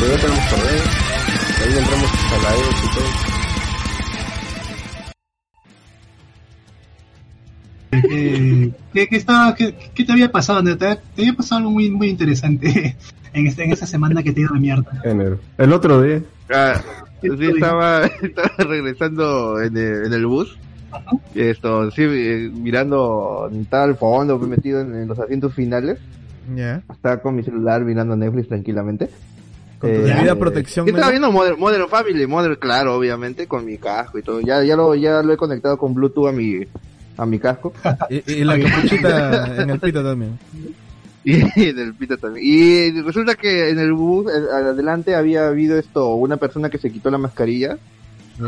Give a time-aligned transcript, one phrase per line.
[0.00, 0.82] Luego tenemos correo,
[1.60, 3.30] ahí entramos a la E y todo.
[7.92, 10.62] Eh, ¿qué, qué estaba, qué, qué te había pasado?
[10.62, 12.96] ¿Te, te había pasado algo muy, muy interesante
[13.32, 15.02] en, este, en esta semana que te dio la mierda.
[15.04, 15.40] Enero.
[15.58, 16.22] El otro día.
[16.50, 16.80] Ah,
[17.20, 20.58] sí, estaba, estaba regresando en el, en el bus.
[21.34, 25.98] Esto, sí, eh, mirando, estaba al fondo, me metido en, en los asientos finales.
[26.54, 26.82] Ya.
[26.90, 29.08] Estaba con mi celular mirando Netflix tranquilamente.
[29.78, 30.86] Con tu debida eh, protección.
[30.86, 34.40] Yo estaba viendo Modern, Modern Family, Modern, claro, obviamente, con mi casco y todo.
[34.40, 36.66] Ya, ya lo, ya lo he conectado con Bluetooth a mi,
[37.16, 37.72] a mi casco.
[38.10, 40.38] Y, y la capuchita en el pito también.
[41.24, 42.44] y en el pito también.
[42.46, 47.10] Y resulta que en el bus, adelante había habido esto, una persona que se quitó
[47.10, 47.78] la mascarilla.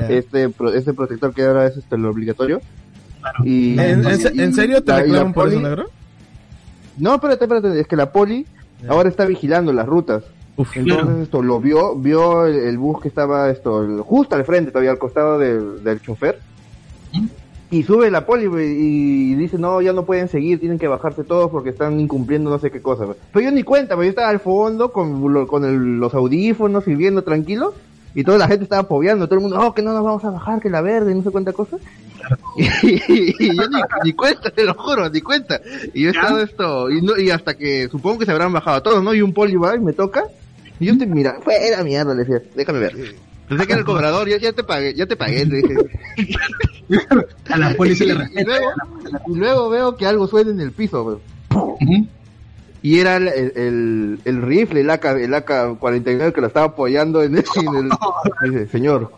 [0.00, 0.08] Ya.
[0.08, 2.60] Este, pro- este protector que ahora es este, lo obligatorio.
[3.44, 5.84] Y, ¿En, en se- y- en serio te y por eso, poli- negro?
[6.98, 8.46] No, espérate, espérate, es que la poli
[8.88, 10.24] ahora está vigilando las rutas.
[10.56, 11.22] Uf, Entonces Claro.
[11.22, 14.98] esto lo vio, vio el, el bus que estaba esto justo al frente, todavía al
[14.98, 16.38] costado del, del chofer.
[17.70, 21.24] Y sube la poli güey, y dice, no, ya no pueden seguir, tienen que bajarse
[21.24, 23.06] todos porque están incumpliendo no sé qué cosa.
[23.32, 26.86] Pero yo ni cuenta, güey, yo estaba al fondo con, lo- con el- los audífonos
[26.86, 27.72] y viendo tranquilo.
[28.14, 30.30] Y toda la gente estaba pobeando, todo el mundo, no, que no nos vamos a
[30.30, 31.78] bajar, que la verde, y no sé cuánta cosa.
[32.56, 35.60] Y, yo ni, ni cuenta, te lo juro, ni cuenta.
[35.92, 38.82] Y yo he estado esto, y, no, y hasta que supongo que se habrán bajado
[38.82, 39.12] todos, ¿no?
[39.12, 40.24] Y un poli va y me toca.
[40.78, 43.16] Y yo te mira, fuera mierda, le decía, déjame ver.
[43.48, 45.75] Pensé que era el cobrador, ya, ya te pagué, ya te pagué, le dije.
[47.50, 48.70] A la policía le Y luego,
[49.26, 51.19] y luego veo que algo suena en el piso, güey.
[52.82, 57.22] Y era el, el, el, el rifle, el AK, el AK-49 que lo estaba apoyando
[57.22, 57.91] en el, en el-
[58.50, 59.12] Dice, señor,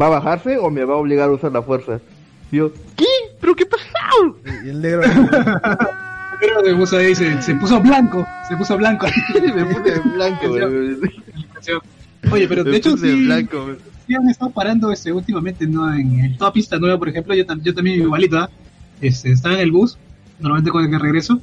[0.00, 2.00] ¿va a bajarse o me va a obligar a usar la fuerza?
[2.52, 3.06] Y yo, ¿qué?
[3.40, 3.82] ¿Pero qué pasó?
[4.64, 5.02] Y el negro.
[6.40, 9.06] Pero se puso ahí, se, se puso blanco, se puso blanco.
[9.54, 10.46] me puse blanco.
[12.32, 13.70] Oye, pero de Me hecho puse sí, blanco,
[14.06, 15.92] sí han estado parando este, últimamente, ¿no?
[15.94, 18.50] En el, toda pista nueva, por ejemplo, yo, yo también igualito, ¿ah?
[19.00, 19.96] Este, estaba en el bus,
[20.38, 21.40] normalmente con el que regreso,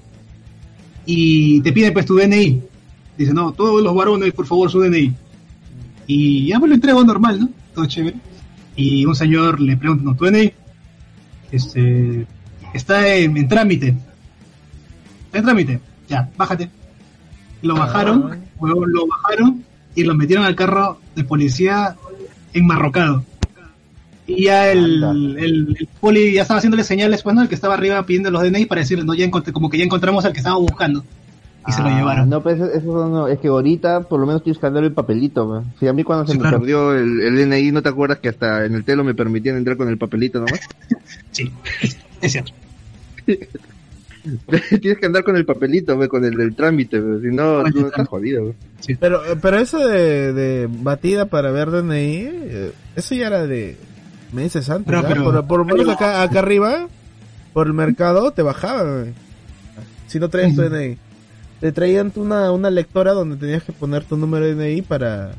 [1.08, 2.62] y te piden pues tu DNI.
[3.18, 5.16] Dice, no, todos los varones, por favor, su DNI.
[6.06, 7.50] Y ya me lo entrego normal, ¿no?
[7.74, 8.18] Todo chévere.
[8.76, 10.52] Y un señor le pregunta, no, tu DNI,
[11.52, 12.28] este,
[12.74, 13.96] está en, en trámite.
[15.26, 15.80] Está en trámite.
[16.10, 16.70] Ya, bájate.
[17.62, 19.64] Lo bajaron, huevón, lo bajaron
[19.96, 21.96] y lo metieron al carro de policía
[22.54, 23.24] enmarrocado.
[24.28, 27.42] Y ya el, el, el poli ya estaba haciéndole señales, pues, ¿no?
[27.42, 29.86] El que estaba arriba pidiendo los DNI para decirle, no, ya encontré, como que ya
[29.86, 31.04] encontramos al que estaba buscando.
[31.66, 32.30] Y se lo Ah, llevaron.
[32.30, 34.94] No, pues eso, eso no, es que ahorita por lo menos tienes que andar el
[34.94, 35.64] papelito.
[35.80, 36.60] Si a mí cuando se Sí, me claro.
[36.60, 39.76] perdió el, el DNI, ¿no te acuerdas que hasta en el telo me permitían entrar
[39.78, 40.60] con el papelito nomás?
[41.32, 41.52] Sí,
[42.22, 42.52] es, cierto.
[44.82, 47.22] tienes que andar con el papelito, con el del trámite, güey.
[47.22, 48.06] Si no, tú estás trámite.
[48.10, 48.56] jodido.
[49.00, 53.78] Pero, pero eso de, de batida para ver DNI, eh, eso ya era de
[54.34, 54.86] meses antes.
[54.88, 55.08] Pero- ¿ya?
[55.08, 56.88] pero- por, por lo menos acá, acá arriba,
[57.54, 59.14] por el mercado, te bajaban.
[60.08, 60.62] Si no traías tu.
[60.62, 60.98] DNI.
[61.60, 65.32] Te traían una, una lectora donde tenías que poner tu número de DNI para,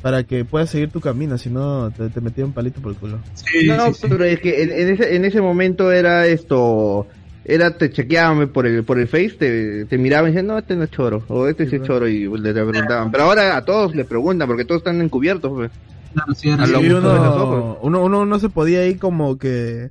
[0.00, 1.36] para que puedas seguir tu camino.
[1.36, 3.18] Si no, te, te metían un palito por el culo.
[3.34, 4.06] Sí, No, sí, sí.
[4.08, 7.06] pero es que en, en ese, en ese momento era esto,
[7.44, 10.74] era te chequeaban por el, por el Face, te, te miraban y decían, no, este
[10.76, 13.10] no es choro, o este sí, Sí, es choro, y le, le preguntaban.
[13.10, 15.70] Pero ahora a todos le preguntan, porque todos están encubiertos, pues.
[16.12, 19.90] Claro, sí, era uno, uno, uno no se podía ir como que...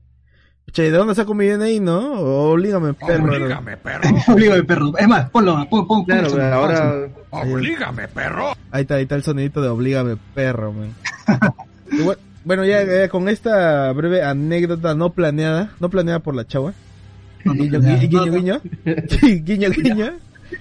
[0.72, 2.20] Che, ¿de dónde saco mi DNI, no?
[2.20, 3.24] O Oblígame, perro.
[3.24, 4.10] Oblígame, perro.
[4.34, 4.98] Oblígame, perro.
[4.98, 7.10] Es más, ponlo, pon, pon, Claro, pon ahora, eso.
[7.30, 8.54] Oblígame, perro.
[8.72, 10.94] Ahí está, ahí está el sonidito de Oblígame, perro, man.
[12.48, 16.74] Bueno, ya eh, con esta breve anécdota no planeada, no planeada por la chava.
[17.44, 18.32] Guiño, Ya, guiño, no, no.
[18.32, 18.62] guiño.
[19.10, 20.14] Sí, guiño, guiño.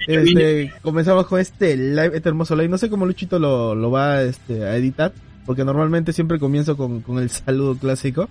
[0.09, 2.69] Este, comenzamos con este live, este hermoso live.
[2.69, 5.13] No sé cómo Luchito lo, lo va este, a editar,
[5.47, 8.29] porque normalmente siempre comienzo con, con el saludo clásico.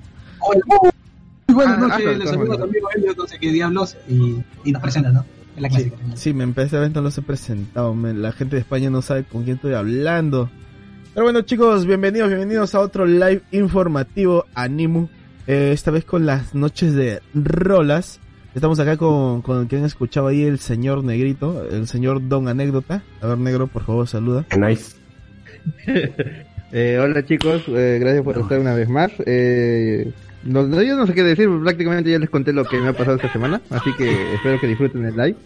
[1.47, 2.57] Buenas Ah, noches, les saluda hazlo.
[2.57, 5.25] tu amigo Elliot, no sé qué diablos, y, y nos presenta, ¿no?
[5.55, 5.97] Es la Sí, clásica.
[6.15, 7.95] sí, me empecé a ver, no los he presentado.
[7.95, 10.49] La gente de España no sabe con quién estoy hablando.
[11.13, 15.07] Pero bueno, chicos, bienvenidos, bienvenidos a otro live informativo Animu.
[15.47, 18.19] Eh, esta vez con las noches de rolas.
[18.53, 22.47] Estamos acá con, con el que han escuchado ahí el señor Negrito, el señor Don
[22.49, 23.03] Anécdota.
[23.21, 24.45] A ver, Negro, por favor, saluda.
[24.57, 24.95] Nice.
[26.77, 29.09] Eh, hola chicos, eh, gracias por estar una vez más.
[29.25, 30.11] Eh,
[30.43, 32.91] no, no, yo no sé qué decir, prácticamente ya les conté lo que me ha
[32.91, 35.37] pasado esta semana, así que espero que disfruten el live.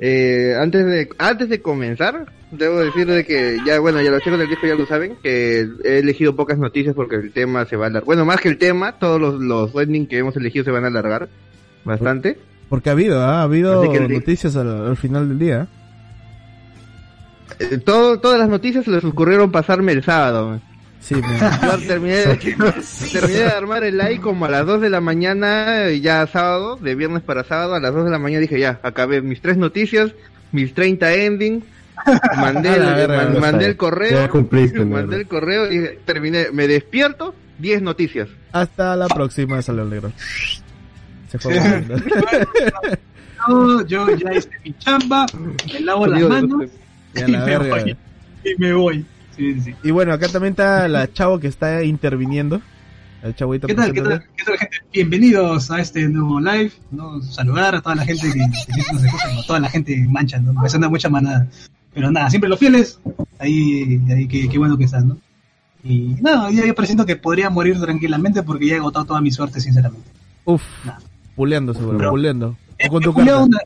[0.00, 4.38] Eh, antes de antes de comenzar, debo decir de que ya bueno, ya los chicos
[4.38, 7.84] del disco ya lo saben, que he elegido pocas noticias porque el tema se va
[7.84, 8.06] a alargar.
[8.06, 9.72] Bueno, más que el tema, todos los, los
[10.08, 11.28] que hemos elegido se van a alargar
[11.84, 12.38] bastante.
[12.70, 15.68] Porque ha habido, ha habido noticias al, al final del día.
[17.70, 20.60] Eh, todo, todas las noticias se les ocurrieron pasarme el sábado.
[21.00, 21.22] Sí, me-
[21.66, 22.24] Yo terminé,
[23.12, 26.76] terminé de armar el live como a las 2 de la mañana, eh, ya sábado,
[26.76, 29.56] de viernes para sábado, a las 2 de la mañana dije ya, acabé mis tres
[29.56, 30.12] noticias,
[30.52, 31.64] mis 30 ending,
[32.36, 36.46] mandé, el, verga, man- mandé el correo, ya cumpliste, mandé el correo y dije, terminé,
[36.52, 38.28] me despierto, 10 noticias.
[38.52, 40.12] Hasta la próxima, salió el negro.
[41.30, 41.54] Se fue.
[43.48, 45.26] Yo, yo ya hice mi chamba,
[45.72, 46.70] me lavo las manos
[47.14, 47.82] Y a y la me verga.
[47.82, 47.96] voy.
[48.44, 49.06] Y me voy.
[49.36, 49.74] Sí, sí.
[49.82, 52.60] Y bueno, acá también está la chavo que está interviniendo.
[53.22, 54.76] El chavito ¿Qué tal, qué tal, qué tal, gente?
[54.92, 56.72] Bienvenidos a este nuevo live.
[56.90, 57.22] ¿no?
[57.22, 59.42] Saludar a toda la gente que, que siempre nos escucha, ¿no?
[59.44, 60.52] toda la gente mancha, ¿no?
[60.54, 61.46] Me suena mucha manada.
[61.94, 62.98] Pero nada, siempre los fieles,
[63.38, 65.18] ahí, ahí qué, qué bueno que están, ¿no?
[65.84, 69.30] Y nada, ya yo presiento que podría morir tranquilamente porque ya he agotado toda mi
[69.30, 70.08] suerte, sinceramente.
[70.44, 70.94] Uf, Nah.
[71.36, 72.56] puleando seguro, puleando.
[72.78, 73.38] He, O con he tu carta.
[73.38, 73.58] una,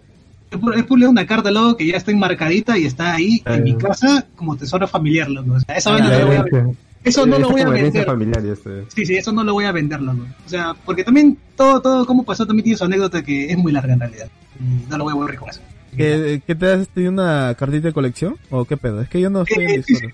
[0.50, 3.62] he puleado una carta, loco, que ya está enmarcadita y está ahí en Eh.
[3.62, 5.52] mi casa como tesoro familiar, loco.
[5.54, 6.66] O sea, esa vaina no lo voy a vender.
[7.04, 8.04] Eso no Esa lo voy a como vender.
[8.04, 8.42] familiar.
[8.88, 10.26] Sí, sí, eso no lo voy a vender, loco.
[10.44, 13.70] O sea, porque también todo, todo cómo pasó también tiene su anécdota que es muy
[13.72, 14.28] larga en realidad.
[14.58, 15.60] Y no lo voy a aburrir con eso.
[15.96, 18.36] ¿Qué, ¿Qué te has tenido una cartita de colección?
[18.50, 19.00] ¿O qué pedo?
[19.00, 20.12] Es que yo no estoy en Eh, sí, Discord.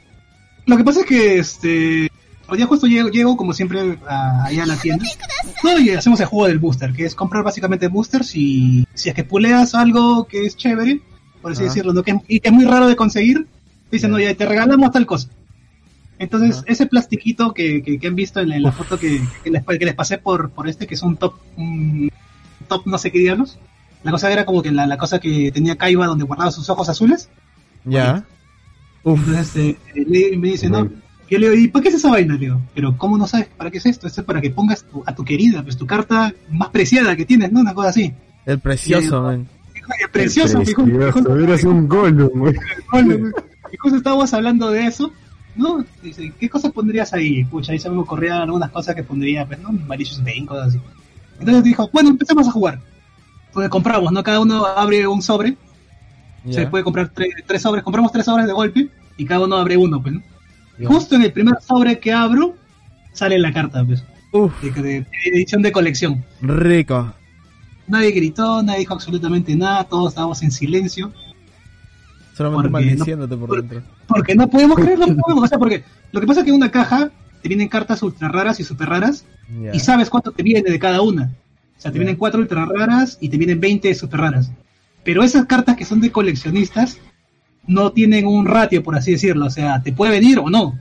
[0.66, 2.10] Lo que pasa es que este
[2.52, 5.04] hoy día justo llego, llego como siempre a, allá a la tienda.
[5.64, 9.14] No, y hacemos el juego del booster, que es comprar básicamente boosters y si es
[9.14, 11.00] que puleas algo que es chévere,
[11.40, 12.02] por así decirlo, ¿no?
[12.02, 13.46] que, y que es muy raro de conseguir,
[13.90, 14.16] dicen, Ya.
[14.16, 15.28] no, ya te regalamos tal cosa.
[16.18, 19.50] Entonces, ese plastiquito que, que, que han visto en la, en la foto que, que,
[19.50, 22.10] les, que les pasé por, por este, que es un top, un
[22.68, 23.58] top no sé qué diablos,
[24.04, 26.88] la cosa era como que la, la cosa que tenía Kaiba donde guardaba sus ojos
[26.88, 27.28] azules.
[27.84, 28.24] Ya.
[29.04, 30.88] Uf, Entonces eh, me dice, no.
[31.32, 32.34] Yo le digo, ¿y para qué es esa vaina?
[32.34, 34.06] Le digo, pero ¿cómo no sabes para qué es esto?
[34.06, 37.24] Esto es para que pongas tu- a tu querida, pues tu carta más preciada que
[37.24, 37.60] tienes, ¿no?
[37.60, 38.12] Una cosa así.
[38.46, 39.46] el precioso, Ya, man.
[39.74, 42.54] Oye, Precioso, hijo- Precioso, un güey.
[43.72, 45.12] Y justo estábamos hablando de eso,
[45.56, 45.84] ¿no?
[46.02, 47.44] Dice, ¿qué cosas pondrías ahí?
[47.44, 49.72] Pucha, ahí se me ocurrían algunas cosas que pondría, pues, ¿no?
[49.72, 50.80] Malicious Bane, cosas así.
[51.40, 52.80] Entonces dijo, bueno, empecemos a jugar.
[53.48, 54.22] Entonces compramos, ¿no?
[54.22, 55.56] Cada uno abre un sobre,
[56.50, 56.70] se Ya.
[56.70, 60.00] puede comprar tres, tres sobres, compramos tres sobres de golpe y cada uno abre uno,
[60.02, 60.22] pues, ¿no?
[60.86, 62.56] Justo en el primer sobre que abro,
[63.12, 66.24] sale la carta, pues, Uf, de, de- de edición de colección.
[66.40, 67.12] rico.
[67.86, 71.12] Nadie gritó, nadie dijo absolutamente nada, todos estábamos en silencio,
[72.34, 73.82] Solamente Porque maldiciéndote por por- dentro.
[74.08, 76.56] porque no podemos creerlo, no podemos, o sea, porque lo que pasa es que en
[76.56, 77.10] una caja
[77.42, 79.26] te vienen cartas ultra raras y super raras
[79.72, 81.30] y sabes cuánto te viene de cada una.
[81.76, 84.50] O sea, te vienen cuatro ultra raras y te vienen 20 super raras.
[85.04, 86.96] Pero esas cartas que son de coleccionistas
[87.66, 89.46] no tienen un ratio, por así decirlo.
[89.46, 90.78] O sea, te puede venir o no.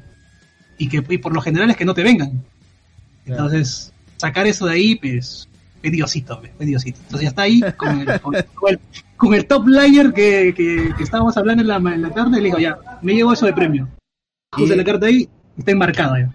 [0.78, 2.44] Y que y por lo general es que no te vengan.
[3.26, 5.48] Entonces, sacar eso de ahí, pues,
[5.84, 7.00] es Diosito, pues, es Diosito.
[7.04, 8.80] Entonces ya está ahí con el, con, con el,
[9.16, 12.38] con el top layer que, que, que estábamos hablando en la, en la tarde.
[12.38, 13.88] Y le digo, ya, me llevo eso de premio.
[14.50, 16.32] Puse Y- la carta ahí, está enmarcada ya.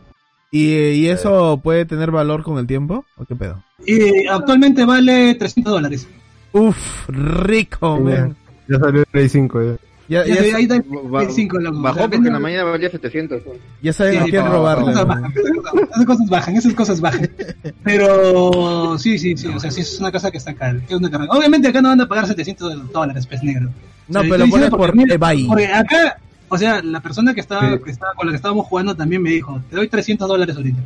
[0.52, 3.04] ¿Y, ¿Y eso puede tener valor con el tiempo?
[3.16, 3.62] ¿O qué pedo?
[3.84, 6.08] Y actualmente vale 300 dólares.
[6.52, 8.36] Uf, rico, man.
[8.68, 9.76] Ya salió el Play 5, ya.
[10.08, 11.80] Ya, Ya, ya, ahí el 5, loco.
[11.80, 13.42] Bajó porque en la mañana valía 700.
[13.82, 14.92] ya saben Sí, a quién no, robarle.
[14.92, 17.30] Esas cosas bajan, esas cosas bajan, esas cosas bajan.
[17.82, 21.10] Pero sí, sí, sí, o sea, sí es una cosa que está que es una
[21.10, 21.32] carrera.
[21.32, 23.70] Obviamente acá no van a pagar 700 dólares, pez negro.
[24.08, 25.46] No, O sea, pero lo por eBay.
[25.46, 27.78] Porque acá, o sea, la persona que estaba, Sí.
[27.84, 30.78] que estaba con la que estábamos jugando también me dijo, te doy 300 dólares ahorita.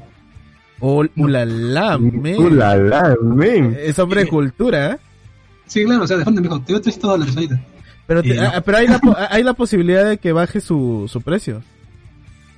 [0.81, 2.35] Oh, ulala, man.
[2.39, 3.77] Uh, la, la, man.
[3.79, 4.97] Es hombre de cultura, ¿eh?
[5.67, 7.61] Sí, claro, o sea, de fondo me dijo, te doy 300 dólares ahorita.
[8.11, 8.43] Pero, te- Y no.
[8.53, 11.63] ah, pero hay, la, po- hay la posibilidad de que baje su, su precio.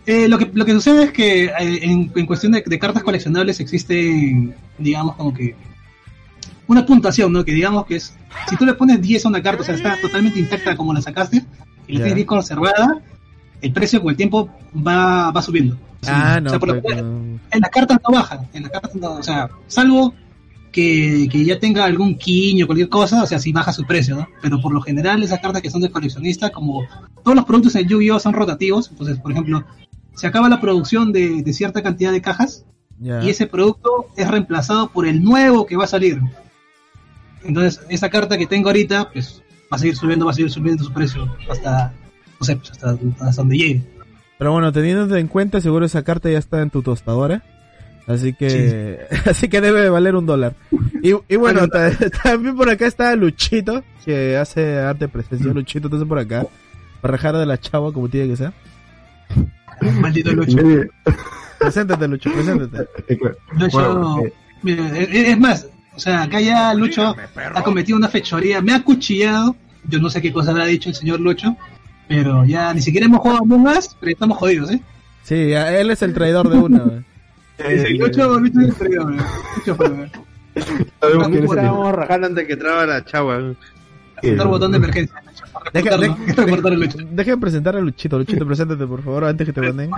[0.06, 3.02] Eh, lo, que, lo que sucede es que eh, en, en cuestión de, de cartas
[3.02, 5.54] coleccionables existe, digamos, como que
[6.68, 7.44] una puntuación, ¿no?
[7.44, 8.14] Que digamos que es,
[8.48, 11.02] si tú le pones 10 a una carta, o sea, está totalmente intacta como la
[11.02, 11.44] sacaste,
[11.86, 13.02] y la tienes bien conservada,
[13.60, 15.76] el precio con el tiempo va, va subiendo.
[16.06, 16.48] Ah, O no.
[16.50, 17.38] sea, por lo no.
[17.50, 20.14] en las cartas no baja, en las cartas no, o sea, salvo
[20.72, 24.28] que, que ya tenga algún quiño, cualquier cosa, o sea, sí baja su precio, ¿no?
[24.40, 26.82] Pero por lo general esas cartas que son de coleccionista, como
[27.22, 29.64] todos los productos en Yu-Gi-Oh son rotativos, entonces, por ejemplo,
[30.14, 32.64] se acaba la producción de, de cierta cantidad de cajas
[33.00, 36.20] y ese producto es reemplazado por el nuevo que va a salir.
[37.44, 40.84] Entonces, esa carta que tengo ahorita, pues va a seguir subiendo, va a seguir subiendo
[40.84, 41.92] su precio hasta,
[42.38, 43.82] no sé, pues hasta, hasta donde llegue.
[44.38, 47.42] Pero bueno, teniendo en cuenta, seguro esa carta ya está en tu tostadora.
[48.06, 50.54] Así que, así que debe de valer un dólar.
[51.02, 51.90] Y, y bueno, ta-
[52.22, 55.52] también por acá está Luchito, que hace arte presencia.
[55.52, 56.46] Luchito, entonces por acá.
[57.00, 58.52] Para rajar de la chava como tiene que ser.
[60.00, 60.58] Maldito Lucho.
[61.58, 62.86] Preséntate, Lucho, preséntate.
[63.58, 64.32] Lucho, Bueno, eh,
[64.62, 67.14] mira, es, más, o sea, acá ya Lucho
[67.54, 69.56] ha cometido una fechoría, me ha acuchillado.
[69.88, 71.56] Yo no sé qué cosa habrá dicho el señor Lucho,
[72.08, 74.80] pero ya ni siquiera hemos jugado Among Us, pero estamos jodidos, ¿eh?
[75.24, 77.04] Sí, a- él es el traidor de una.
[77.62, 79.16] traidor, ¿eh?
[79.56, 80.10] Lucho fue, ¿eh?
[81.00, 83.40] sabemos quién es el- Estábamos rajando antes que traba la chava.
[84.16, 85.16] Apretar botón de emergencia.
[85.72, 86.98] Deja, deja- reportar a Lucho.
[87.10, 88.18] deja de presentar a Luchito.
[88.18, 89.90] Luchito, preséntate, por favor, antes que te manden.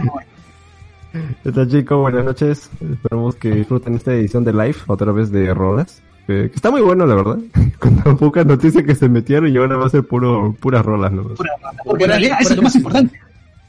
[1.42, 1.98] ¿Qué tal chicos?
[2.00, 2.70] Buenas noches.
[2.92, 6.02] Esperamos que disfruten esta edición de live, otra vez de rolas.
[6.26, 7.38] Que, que está muy bueno, la verdad.
[7.78, 11.12] Con tan pocas noticias que se metieron y ahora va a ser puro, puras rolas,
[11.12, 11.22] ¿no?
[11.24, 11.50] Pura-
[11.84, 13.20] Porque en realidad eso es lo más importante.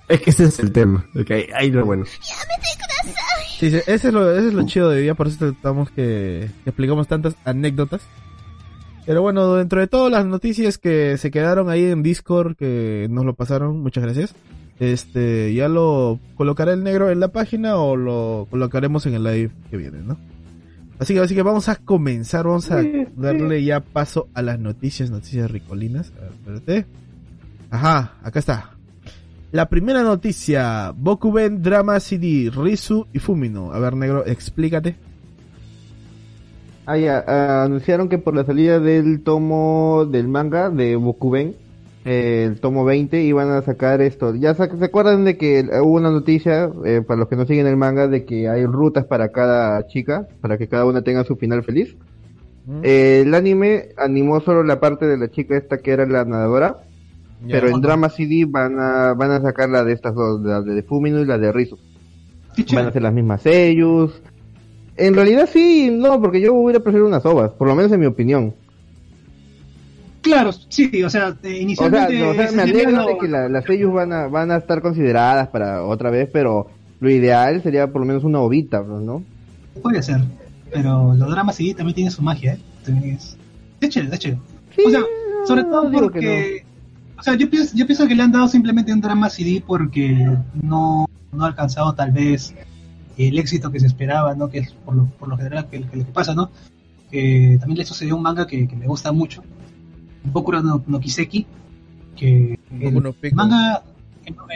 [0.08, 1.06] Es que ese es el tema.
[1.16, 2.06] Ok, ahí lo bueno.
[3.60, 6.50] Sí, sí, ese es lo, ese es lo chido de día, por eso tratamos que,
[6.64, 8.02] que explicamos tantas anécdotas.
[9.06, 13.24] Pero bueno, dentro de todas las noticias que se quedaron ahí en Discord, que nos
[13.24, 14.36] lo pasaron, muchas gracias.
[14.80, 19.52] Este, ya lo colocaré el negro en la página o lo colocaremos en el live
[19.70, 20.18] que viene, ¿no?
[21.00, 22.82] Así que, así que vamos a comenzar, vamos a
[23.16, 26.12] darle ya paso a las noticias, noticias ricolinas.
[26.18, 26.86] A ver, espérate.
[27.70, 28.75] Ajá, acá está.
[29.56, 33.72] La primera noticia, Bokuben Drama CD, Rizu y Fumino.
[33.72, 34.98] A ver, negro, explícate.
[36.86, 41.56] Ah, ya, ah, anunciaron que por la salida del tomo del manga de Bokuben,
[42.04, 44.36] eh, el tomo 20, iban a sacar esto.
[44.36, 47.66] Ya sa- se acuerdan de que hubo una noticia, eh, para los que no siguen
[47.68, 51.38] el manga, de que hay rutas para cada chica, para que cada una tenga su
[51.38, 51.96] final feliz.
[52.66, 52.80] ¿Mm?
[52.84, 56.80] Eh, el anime animó solo la parte de la chica esta que era la nadadora,
[57.42, 57.60] Ya.
[57.60, 60.84] pero en Drama CD van a, van a sacar la de estas dos, la de
[60.84, 61.52] Fumino y la de.
[62.56, 64.22] Qué Van a hacer las mismas sellos.
[64.98, 68.06] En realidad sí, no, porque yo hubiera preferido unas ovas, por lo menos en mi
[68.06, 68.54] opinión.
[70.22, 72.20] Claro, sí, o sea, eh, O sea, inicialmente...
[72.20, 74.82] no, o sea, me alegro de que la- las sellos van a, van a estar
[74.82, 76.68] consideradas para otra vez, pero
[77.00, 79.22] lo ideal sería por lo menos una ovita, ¿no?
[79.84, 80.22] Puede ser,
[80.72, 82.60] pero los dramas sí también tienen su magia, ¿eh?
[82.84, 83.38] También es...
[83.82, 84.42] Es chévere, es chévere.
[84.84, 85.02] o sea,
[85.46, 86.65] sobre no, todo digo que porque...
[87.18, 90.38] O sea, yo pienso, yo pienso que le han dado simplemente un drama CD porque
[90.62, 92.54] no, no ha alcanzado tal vez
[93.18, 94.50] el éxito que se esperaba, ¿no?
[94.50, 96.52] Que es por lo, por lo general que, que lo que pasa, ¿no?
[97.10, 99.44] Que también le sucedió un manga que, que me gusta mucho,
[100.32, 101.46] Boku no, no Kiseki,
[102.16, 103.84] que no el manga,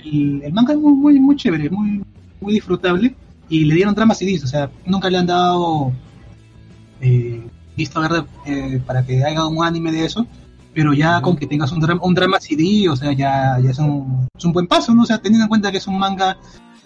[0.03, 2.03] el, el manga es muy, muy, muy chévere, muy,
[2.41, 3.15] muy disfrutable,
[3.49, 5.91] y le dieron drama CDs, o sea, nunca le han dado
[7.01, 7.41] eh,
[7.75, 10.27] visto verde eh, para que haga un anime de eso,
[10.79, 13.79] pero ya con que tengas un drama, un drama CD, o sea, ya, ya es,
[13.79, 15.01] un, es un buen paso, ¿no?
[15.01, 16.37] O sea, teniendo en cuenta que es un manga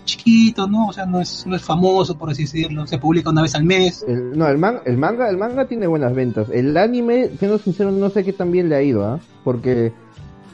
[0.03, 0.87] chiquito, ¿no?
[0.87, 3.65] O sea, no es, no es famoso, por así decirlo, se publica una vez al
[3.65, 4.03] mes.
[4.07, 6.47] El, no, el, man- el manga el manga tiene buenas ventas.
[6.51, 9.19] El anime, siendo sincero, no sé qué tan bien le ha ido, ¿ah?
[9.43, 9.93] Porque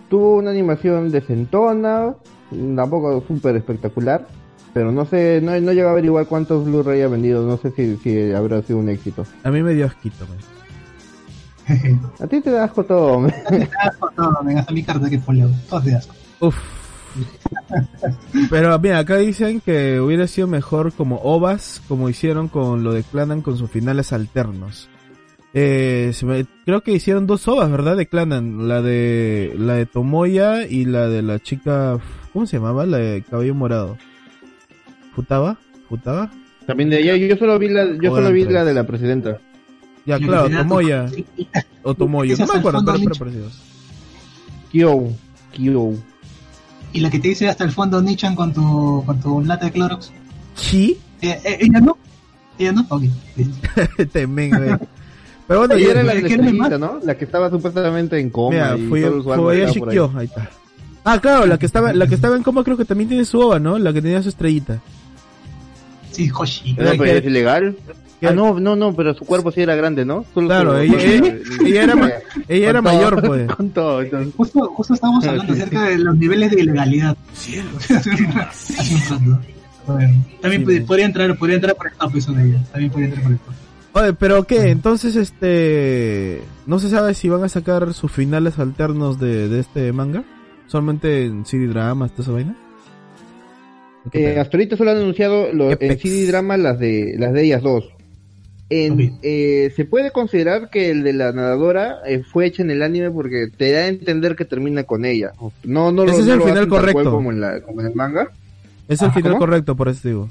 [0.09, 2.13] tuvo una animación decentona,
[2.75, 4.27] tampoco súper espectacular,
[4.73, 7.95] pero no sé, no, no llega a averiguar cuántos Blu-ray ha vendido, no sé si,
[8.03, 9.23] si habrá sido un éxito.
[9.45, 10.37] A mí me dio asquito, man.
[12.19, 13.33] A ti te da asco todo, man.
[13.81, 16.15] Asco, todo, me gasta mi carta que poleo, todo de asco.
[16.39, 16.55] Uf.
[18.49, 23.03] Pero mira, acá dicen que hubiera sido mejor como ovas, como hicieron con lo de
[23.03, 24.89] Clanan con sus finales alternos.
[25.53, 27.97] Eh, se me- creo que hicieron dos ovas, ¿verdad?
[27.97, 31.97] De Clanan, la de la de Tomoya y la de la chica,
[32.31, 32.85] ¿cómo se llamaba?
[32.85, 33.97] La de cabello morado.
[35.15, 35.57] ¿Futaba?
[35.89, 36.29] ¿Futaba?
[36.67, 39.39] También de ella, yo solo vi la, yo solo vi la de la presidenta.
[40.09, 41.05] Ya, Y claro, Tomoya
[41.83, 43.13] o Tomoyo, no me acuerdo, pero nicho.
[43.15, 43.53] fueron parecidos.
[44.71, 45.03] Kyo,
[45.53, 45.91] Kyo.
[46.93, 49.71] Y la que te dice hasta el fondo Nichan con tu, con tu lata de
[49.71, 50.11] Clorox.
[50.55, 50.97] ¿Sí?
[51.21, 51.97] Eh, eh, ¿Ella no?
[52.57, 52.85] ¿Ella no?
[52.89, 53.03] Ok.
[53.35, 53.67] listo.
[54.11, 54.69] Temen, güey.
[55.47, 56.99] Pero bueno, ya- era la de la ¿quién me estrellita, ¿no?
[57.03, 58.49] La que estaba supuestamente en coma.
[58.75, 59.71] Mira, y fue, ahí.
[59.71, 60.49] Shikyo, ahí está.
[61.03, 63.39] Ah, claro, la que estaba, la que estaba en coma creo que también tiene su
[63.39, 63.77] ova, ¿no?
[63.79, 64.79] La que tenía su estrellita.
[66.11, 66.73] Sí, Hoshi.
[66.73, 67.75] No, pero que- es ilegal.
[68.21, 70.25] Ah, no, no, no, pero su cuerpo sí era grande, ¿no?
[70.33, 71.93] Solo Claro, su- ella, con- ella, ella era,
[72.49, 73.47] ella era todo, mayor, pues.
[73.55, 74.33] Con todo, entonces.
[74.35, 77.15] Justo, justo estábamos hablando acerca de los niveles de ilegalidad.
[79.87, 80.85] Bueno, también Sí, man.
[80.85, 82.63] podría entrar, podría entrar por el top eso de ella.
[82.71, 83.53] También podría entrar por el top.
[83.93, 84.69] Oye, pero ¿qué?
[84.69, 86.41] Entonces, este...
[86.67, 90.23] No se sabe si van a sacar sus finales alternos de, de este manga.
[90.67, 92.55] Solamente en CD dramas, toda esa vaina.
[94.05, 95.97] ¿O qué Eh, hasta ahorita solo han anunciado los, Qué en.
[95.99, 97.89] CD drama las de las de ellas dos.
[98.69, 99.19] En, Ok.
[99.23, 103.09] eh, se puede considerar que el de la nadadora eh, fue hecho en el anime
[103.11, 105.31] porque te da a entender que termina con ella.
[105.63, 107.11] No, no lo- Ese es no el lo final correcto.
[107.11, 108.27] Como en, la, como en el manga.
[108.87, 109.39] Es el Ah, final ¿cómo?
[109.45, 110.29] correcto, por eso digo.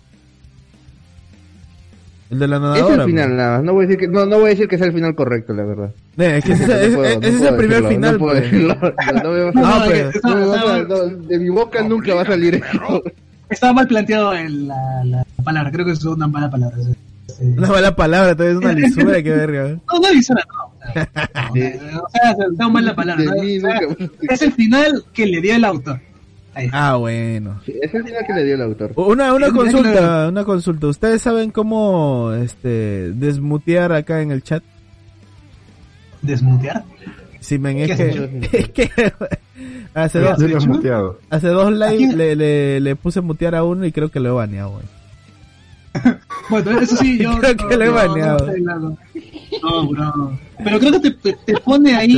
[2.31, 3.03] El de la Es nadadora.
[3.05, 3.65] el final nada más.
[3.65, 5.55] No voy a decir que, no, no voy a decir que sea el final correcto,
[5.55, 5.91] la verdad.
[6.19, 7.89] Eh, es que ese, No es- puedo- es- no ese es puedo el primer decirlo,
[7.89, 8.13] final.
[8.13, 8.53] No puedo pues.
[8.53, 8.77] decirlo.
[10.89, 11.29] Pues.
[11.29, 13.03] de mi boca nunca va a salir eso.
[13.49, 16.77] estaba mal planteado el- la, la palabra, creo que es una mala palabra.
[17.41, 19.69] Una mala palabra, todavía es una lisura, qué verga.
[19.69, 19.79] ¿eh?
[19.93, 20.65] No, no avisora, no.
[20.65, 20.83] O
[21.55, 23.25] sea, no, o sea, está mal la palabra.
[24.29, 26.01] Es el final que le dio el autor.
[26.55, 26.69] Ahí.
[26.73, 27.61] Ah, bueno.
[27.65, 28.93] Sí, es el final que le dio el autor.
[28.97, 30.87] Una, una consulta, una consulta.
[30.89, 34.63] ¿Ustedes saben cómo este desmutear acá en el chat?
[36.23, 36.85] Desmutear.
[37.41, 37.91] Si men, es
[38.53, 38.91] es que
[39.95, 40.39] hace dos,
[41.31, 44.33] hace dos live le, le, le puse mutear a uno y creo que lo he
[44.33, 44.98] baneado, güey.
[46.51, 47.39] Bueno, eso sí, yo.
[47.39, 48.47] Creo que le he baneado.
[48.61, 48.99] No, no,
[49.63, 50.39] no, bro.
[50.65, 52.17] Pero creo que te, te, pone ahí.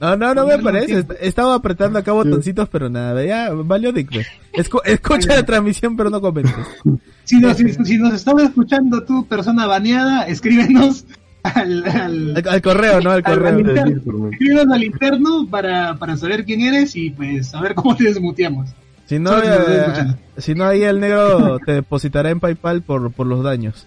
[0.00, 1.06] No, no, no me parece.
[1.20, 3.90] Estaba apretando acá botoncitos, pero nada, ya valió.
[3.92, 6.54] Escu- escucha la transmisión, pero no comentes.
[7.24, 11.06] Si nos, si, si nos estás escuchando tú, persona baneada, escríbenos
[11.44, 13.12] al, al, Al, al correo, ¿no?
[13.12, 13.48] Al correo.
[13.48, 14.30] al interno.
[14.74, 18.70] al interno para, para saber quién eres y pues saber cómo te desmuteamos.
[19.12, 23.44] Si no, eh, si no ahí el negro te depositará en PayPal por, por los
[23.44, 23.86] daños.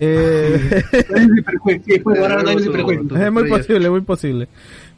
[0.00, 1.28] Eh, es
[3.30, 4.48] muy posible, muy posible.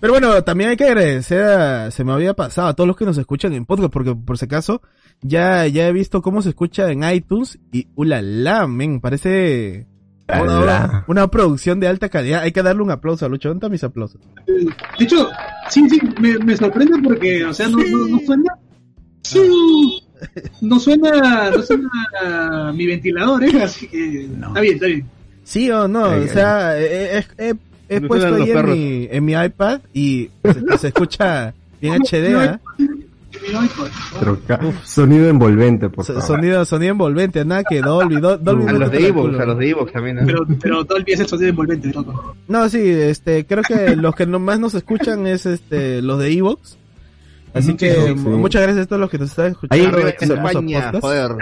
[0.00, 3.04] Pero bueno, también hay que agradecer a, se me había pasado a todos los que
[3.04, 4.80] nos escuchan en podcast, porque por si acaso,
[5.20, 9.86] ya, ya he visto cómo se escucha en iTunes y ulala, men, parece
[11.06, 12.40] una, producción de alta calidad.
[12.40, 13.50] Hay que darle un aplauso a Lucho.
[13.50, 14.22] ¿Dónde están mis aplausos?
[14.46, 15.28] De hecho,
[15.68, 18.54] sí, sí, me, me sorprende porque, o sea, no, no, no suena.
[19.28, 20.02] Sí,
[20.62, 23.62] no suena, no suena mi ventilador, ¿eh?
[23.62, 25.06] Así que está bien, está bien.
[25.44, 27.54] Sí o no, Ay, o ay, sea, he, he- he-
[27.88, 32.34] he No puesto ahí en mi, en mi iPad y se, se escucha bien HD,
[32.36, 32.60] ¿ah?
[34.20, 36.22] Pero ca- sonido envolvente, por favor.
[36.22, 39.58] sonido, sonido envolvente, nada que Dolby, Dol- Dolby A no los de Evox, a los
[39.58, 40.18] de Evox también.
[40.18, 40.22] ¿eh?
[40.26, 42.34] Pero, pero Dolby es el sonido envolvente, loco.
[42.48, 46.32] No, sí, este, creo que los que no- más nos escuchan es este, los de
[46.32, 46.76] Evox.
[47.54, 48.28] Así que sí, sí, sí.
[48.28, 49.86] muchas gracias a todos los que nos están Ahí, escuchando.
[49.86, 51.32] Arriba en este hermoso España, joder.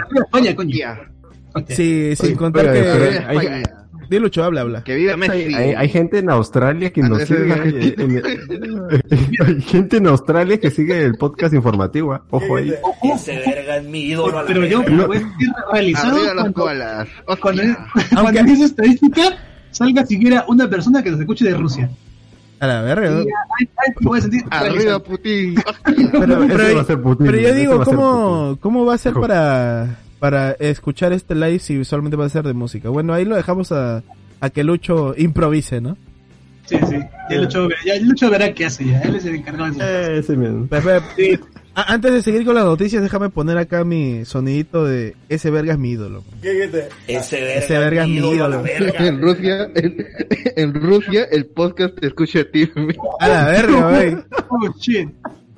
[1.53, 1.69] Ok.
[1.69, 2.79] Sí, sin contar que...
[2.79, 3.63] Arriba hay- España.
[4.09, 4.83] Lucho, habla, habla.
[4.83, 5.53] Que viva Messi.
[5.53, 7.93] Hay, gente en Australia que nos sigue.
[7.97, 8.23] En-
[9.45, 12.13] hay gente en Australia que sigue el podcast informativo.
[12.13, 12.23] ¿ah?
[12.29, 12.73] Ojo ahí.
[13.03, 17.07] Ese verga es mi ídolo Pero yo a sentir realizado Arriba cuando, colas.
[17.41, 17.63] cuando,
[18.13, 19.21] cuando en esa estadística
[19.71, 21.89] salga siquiera una persona que nos escuche de Rusia.
[22.59, 23.23] A la verga.
[24.01, 24.99] voy a sentir Arriba.
[24.99, 25.55] Putin.
[26.11, 29.99] Pero, pero- va a ser Putin, pero yo digo, ¿cómo, ¿cómo va a ser para,
[30.19, 32.89] para escuchar este live si solamente va a ser de música?
[32.89, 34.01] Bueno, ahí lo dejamos a,
[34.39, 35.97] a que Lucho improvise, ¿no?
[36.65, 36.97] Sí, sí.
[37.29, 38.99] Ya Lucho, ya Lucho verá qué hace ya.
[39.01, 39.83] Él es el encargado de eso.
[39.85, 40.67] Eh, ese mismo.
[41.15, 41.39] Sí.
[41.81, 45.73] A- antes de seguir con las noticias, déjame poner acá mi sonidito de ese verga
[45.73, 46.23] es mi ídolo.
[46.41, 48.63] Ese verga, Ese verga es mi ídolo.
[48.63, 49.05] verga.
[49.07, 50.05] En Rusia, en,
[50.55, 52.69] en Rusia, el podcast te escucha a ti.
[53.19, 54.17] A la verga, wey.
[54.49, 55.09] Oh, shit.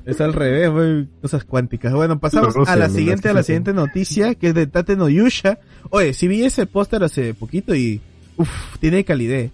[0.06, 1.08] Es al revés, wey.
[1.22, 1.94] Cosas cuánticas.
[1.94, 5.08] Bueno, pasamos Rusia, a la siguiente, a la siguiente noticia, que es de Tate no
[5.10, 5.60] Yusha.
[5.92, 8.02] Oye, si vi ese póster hace poquito y,
[8.38, 9.52] uff, tiene calidez.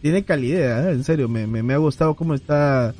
[0.00, 0.92] Tiene calidad, ¿eh?
[0.92, 2.94] en serio, me, me, me ha gustado cómo está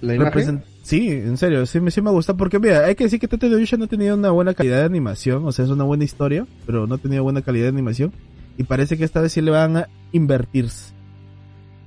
[0.00, 0.62] La imagen.
[0.84, 3.48] Sí, en serio, sí, me- sí me gusta porque mira, hay que decir que Tate
[3.48, 6.46] no Yusha no tenía una buena calidad de animación, o sea, es una buena historia,
[6.66, 8.12] pero no tenía buena calidad de animación
[8.58, 10.92] y parece que esta vez sí le van a invertirse.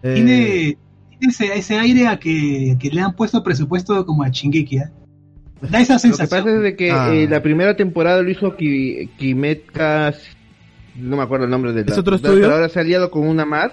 [0.02, 0.78] Eh, Tiene,
[1.20, 4.78] tiene ese, ese aire a que, que le han puesto presupuesto como a Shingeki.
[4.78, 4.90] ¿eh?
[5.62, 6.44] Da esa Lo que sensación.
[6.44, 7.14] pasa es de que Ah.
[7.14, 10.14] eh, la primera temporada lo hizo Ki- Kimetka,
[10.96, 11.92] no me acuerdo el nombre de la.
[11.92, 12.52] ¿Es otro pero estudio?
[12.52, 13.72] ahora se ha aliado con una más.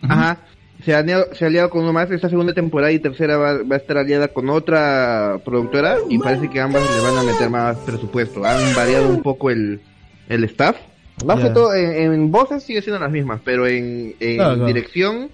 [0.00, 0.38] Ajá.
[0.84, 2.10] Se ha, aliado, se ha aliado con una más.
[2.10, 6.48] Esta segunda temporada y tercera va, va a estar aliada con otra productora y parece
[6.50, 8.44] que ambas le van a meter más presupuesto.
[8.44, 9.80] Han variado un poco el,
[10.28, 10.76] el staff.
[11.24, 11.44] Más Ya.
[11.48, 14.66] que todo, en, en voces sigue siendo las mismas, pero en, en Claro, claro.
[14.66, 15.28] dirección,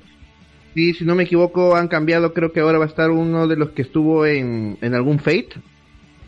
[0.75, 2.35] sí, si no me equivoco, han cambiado.
[2.35, 5.49] Creo que ahora va a estar uno de los que estuvo en, en algún Fate.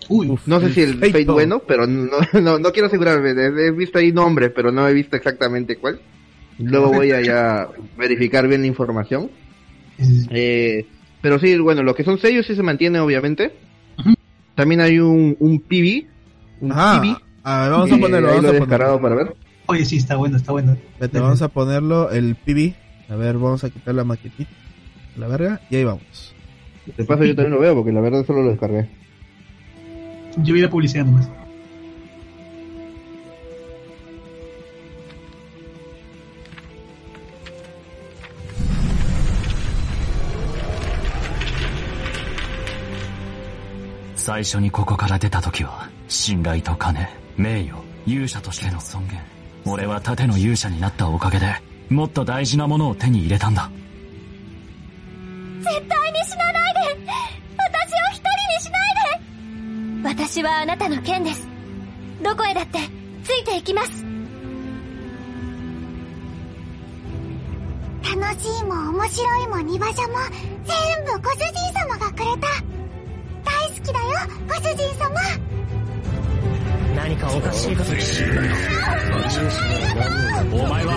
[0.09, 3.31] Uy, Uf, No sé si el Fate bueno, pero no, no, no quiero asegurarme.
[3.33, 6.01] He he visto ahí nombre, pero no he visto exactamente cuál.
[6.61, 9.31] Luego voy a ya verificar bien la información.
[10.31, 10.87] Eh,
[11.21, 13.53] pero sí, bueno, lo que son sellos sí se mantiene, obviamente.
[14.55, 16.07] También hay un, un PB.
[16.61, 17.01] Un Ajá.
[17.01, 17.17] PB.
[17.43, 19.37] A ver, vamos a que ponerlo, ahí vamos lo he descargado para ver.
[19.67, 20.73] Oye, sí, está bueno, está bueno.
[20.73, 22.75] Espérate, vamos a ponerlo, el PB.
[23.11, 24.51] A ver, vamos a quitar la maquetita.
[25.17, 26.35] La verga, y ahí vamos.
[26.97, 28.89] De paso yo también lo veo porque la verdad solo lo descargué.
[30.39, 31.29] Yo vi la publicidad nomás.
[44.21, 49.19] 最初にここから出た時は、信頼と金、名誉、勇者としての尊厳。
[49.65, 51.47] 俺は盾の勇者になったおかげで、
[51.89, 53.71] もっと大事なものを手に入れたんだ。
[55.61, 56.81] 絶対に死なないで
[57.57, 61.49] 私を一人にしないで私はあなたの剣です。
[62.23, 62.79] どこへだって
[63.25, 64.05] ついていきます。
[68.03, 70.15] 楽しいも面白いも二馬車も
[70.65, 72.60] 全部ご主人様がくれた
[74.47, 75.11] ご主人様。
[76.95, 77.91] 何かおかしいこと
[80.53, 80.93] お前は、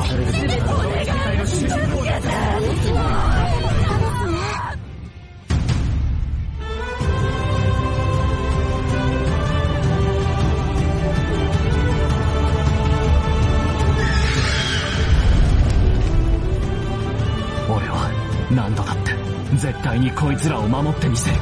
[17.69, 18.11] 俺は
[18.51, 19.15] 何度だって
[19.55, 21.37] 絶対にこいつらを守ってみせる。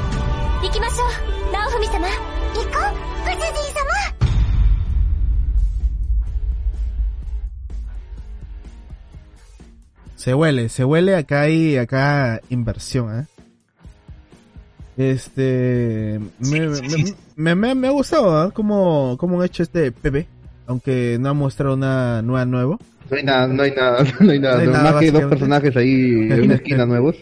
[0.62, 1.31] 行きましょう、
[1.91, 1.91] 様。
[1.91, 3.87] 行こうご主人様
[10.15, 13.25] Se huele, se huele acá y acá inversión, ¿eh?
[14.97, 16.81] Este, me, me,
[17.35, 18.51] me, me- me ha gustado, ¿eh?
[18.51, 20.27] Cómo, cómo han hecho este PP,
[20.65, 22.79] aunque no ha mostrado nada nueva nuevo.
[23.11, 24.55] No hay nada, no hay nada, no hay nada.
[24.55, 25.29] No hay Más nada, que dos básicamente.
[25.29, 27.15] personajes ahí en una esquina nuevos.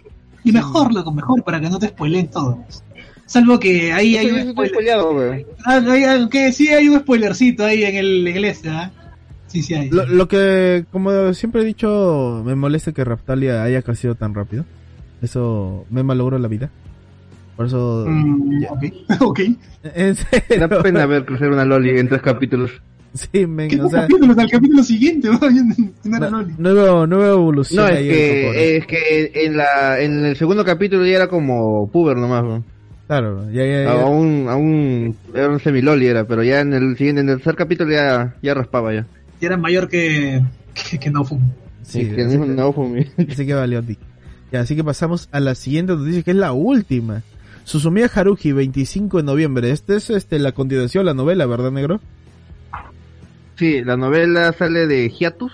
[0.45, 2.63] Y mejor, loco, mejor, para que no te spoileen todo.
[3.30, 5.00] Salvo que ahí hay un spoiler.
[5.02, 5.46] güey.
[5.64, 5.80] Ah,
[6.16, 8.90] aunque sí hay un spoilercito ahí en el, en el este, ¿ah?
[9.46, 9.88] Sí, sí hay.
[9.88, 14.64] Lo, lo que, como siempre he dicho, me molesta que Raptalia haya crecido tan rápido.
[15.22, 16.72] Eso me malogró la vida.
[17.56, 18.04] Por eso...
[18.08, 18.72] Mm, ya.
[18.72, 18.84] ok,
[19.20, 19.40] ok.
[19.94, 20.66] En serio.
[20.66, 22.72] Da pena ver crecer una Loli en tres capítulos.
[23.14, 24.30] Sí, men, ¿Qué o sea, capítulo?
[24.32, 25.38] Hasta el capítulo siguiente, ¿no?
[25.38, 26.54] no era no, Loli.
[26.58, 30.34] no veo, no veo evolución No, es ahí que, es que en la, en el
[30.36, 32.62] segundo capítulo ya era como puber nomás, güey.
[33.10, 34.02] Claro, ya, ya, ya.
[34.02, 37.90] Aún, aún, era un semiloli era, pero ya en el siguiente, en el tercer capítulo
[37.90, 39.04] ya, ya raspaba ya.
[39.40, 40.40] Y era mayor que,
[40.74, 41.10] que, que.
[41.10, 41.40] Sí,
[41.82, 43.06] Sí, que así, mismo que, Naofumi.
[43.28, 43.82] así que valió
[44.52, 47.24] así que pasamos a la siguiente noticia, que es la última.
[47.64, 49.72] Susumiya Haruhi, 25 de noviembre.
[49.72, 52.00] Este es este la continuación de la novela, ¿verdad, negro?
[53.56, 55.52] Sí, la novela sale de Hiatus.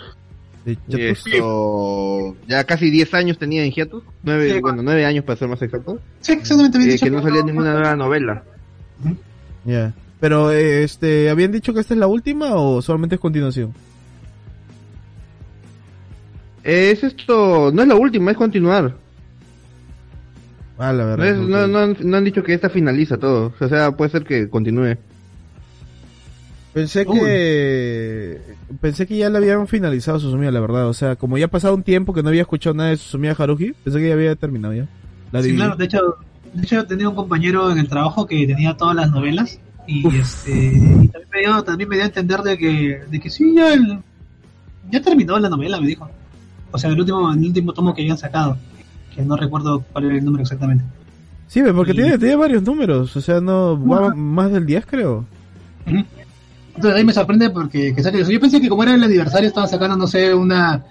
[0.67, 4.03] De esto, ya casi 10 años tenía en Hiatus.
[4.25, 6.01] Nueve, Sí, bueno, 9 años para ser más exacto.
[6.21, 6.93] Sí, exactamente.
[6.95, 8.43] Eh, que no salía ninguna nueva novela.
[9.65, 9.95] Ya.
[10.19, 13.73] Pero, eh, este, ¿habían dicho que esta es la última o solamente es continuación?
[16.65, 18.97] Es esto, no es la última, es continuar.
[20.79, 21.27] Ah, la No, verdad.
[21.29, 23.53] es- no, no, han- no han dicho que esta finaliza todo.
[23.61, 24.97] O sea, puede ser que continúe.
[26.77, 27.19] Pensé Uy.
[27.19, 28.41] que
[28.83, 30.89] pensé que ya la habían finalizado Susumiya, la verdad.
[30.89, 33.35] O sea, como ya ha pasado un tiempo que no había escuchado nada de Susumiya
[33.39, 34.87] Haruhi, pensé que ya había terminado ya.
[35.33, 36.01] La Sí, claro, de hecho,
[36.53, 40.07] de hecho yo tenía un compañero en el trabajo que tenía todas las novelas y
[40.19, 43.55] este y también me dio, también me dio a entender de que, de que sí,
[43.55, 44.01] ya, el-
[44.91, 46.11] ya terminó la novela, me dijo.
[46.73, 48.59] O sea, el último, el último tomo que habían sacado,
[49.15, 50.85] que no recuerdo cuál era el número exactamente.
[51.49, 53.17] Sí, porque Y- tiene, tiene varios números.
[53.17, 55.25] O sea, no va más del 10, creo.
[55.87, 56.05] Ujú.
[56.77, 58.31] Entonces ahí me sorprende porque que saque eso.
[58.31, 60.85] Yo pensé que como era el aniversario estaban sacando, no sé, una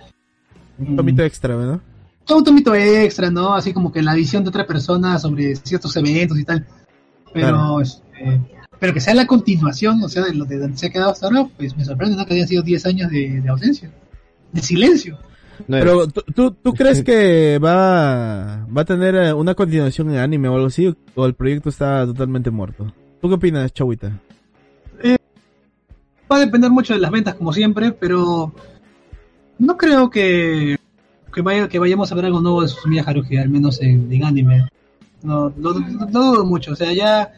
[0.78, 1.82] Un tomito extra, ¿no?
[2.26, 3.54] todo un tomito extra, ¿no?
[3.54, 6.65] Así como que la visión de otra persona sobre ciertos eventos y tal.
[7.34, 7.82] Pero, Claro.
[7.82, 8.41] este,
[8.80, 11.28] pero que sea la continuación, o sea, de lo de donde se ha quedado hasta
[11.28, 12.26] ahora, pues me sorprende, ¿no?
[12.26, 13.91] Que hayan sido 10 años de, de ausencia,
[14.52, 15.19] de silencio.
[15.67, 20.17] No Pero, ¿tú, tú, tú crees que va, va a tener eh, una continuación en
[20.17, 20.95] anime o algo así?
[21.13, 22.91] ¿O el proyecto está totalmente muerto?
[23.21, 24.19] ¿Tú qué opinas, Chawita?
[26.32, 28.52] Va a depender mucho de las ventas, como siempre, pero
[29.60, 30.78] no creo que,
[31.34, 34.24] que, vaya, que vayamos a ver algo nuevo de Susumiya Haruhi, al menos en, en
[34.24, 34.66] anime.
[35.24, 37.32] No, no, no dudo mucho, o sea, ya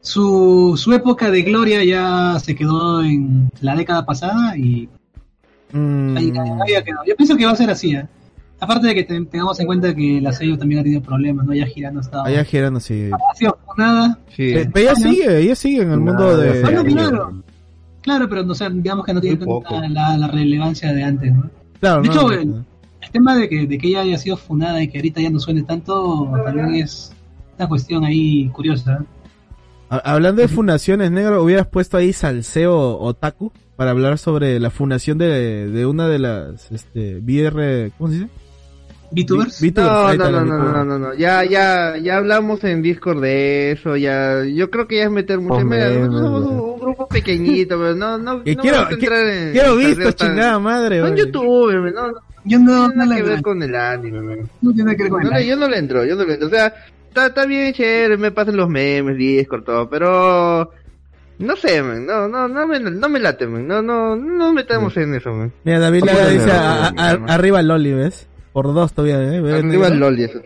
[0.00, 4.88] su, su época de gloria ya se quedó en la década pasada y
[5.72, 6.32] Mm, ahí,
[6.64, 7.02] ahí ha quedado.
[7.04, 8.06] Yo pienso que va a ser así, ¿eh?
[8.60, 11.52] Aparte de que te- tengamos en cuenta que la sello también ha tenido problemas, ¿no?
[11.52, 12.24] Ya girando estaba.
[12.28, 13.10] allá girando así.
[13.12, 14.16] ha sido nada.
[14.34, 14.54] Sí.
[14.74, 16.62] Ella sigue, ella sigue en el mundo de...
[16.62, 16.92] Bueno, sí.
[16.94, 17.42] claro.
[18.06, 21.50] Claro, pero no sé, digamos que no tiene tanta la, la relevancia de antes, ¿no?
[21.80, 22.64] Claro, De no, hecho, no, el- no.
[23.02, 25.38] El tema de que, de que ella haya sido funada y que ahorita ya no
[25.40, 27.12] suene tanto, también es
[27.58, 29.04] una cuestión ahí curiosa.
[29.90, 35.18] Ha- Hablando de fundaciones, negro, hubieras puesto ahí Salseo Otaku para hablar sobre la fundación
[35.18, 38.28] de, de una de las este, VR, ¿cómo se dice?
[39.10, 39.62] VTubers.
[39.76, 43.96] No, no, no, no, no, no, no, ya, ya, ya hablamos en Discord de eso,
[43.96, 47.94] ya, yo creo que ya es meter mucho, nosotros somos un, un grupo pequeñito, pero
[47.94, 51.00] no, no, Que no quiero, vamos a que- entrar en- quiero visto, chingada madre.
[51.00, 52.14] Son youtubers, no, no
[52.44, 53.42] Yo no, tiene no, nada le que ver veo.
[53.42, 54.50] con el anime, man.
[54.62, 55.48] no tiene que ver con No el anime.
[55.50, 56.74] yo no le entro, yo no le entro, o sea,
[57.08, 60.70] está, está bien chévere, me pasan los memes, Discord, todo, pero
[61.38, 64.96] no sé, man, no, no, no me, no me late, man, no, no, no metamos
[64.96, 65.52] en eso, man.
[65.64, 68.28] Mira, David Lara a dice a- a arriba el Loli, ¿ves?
[68.56, 69.42] Por dos todavía, ¿eh?
[69.42, 70.40] ¿Ves, Arriba el Loli, eso.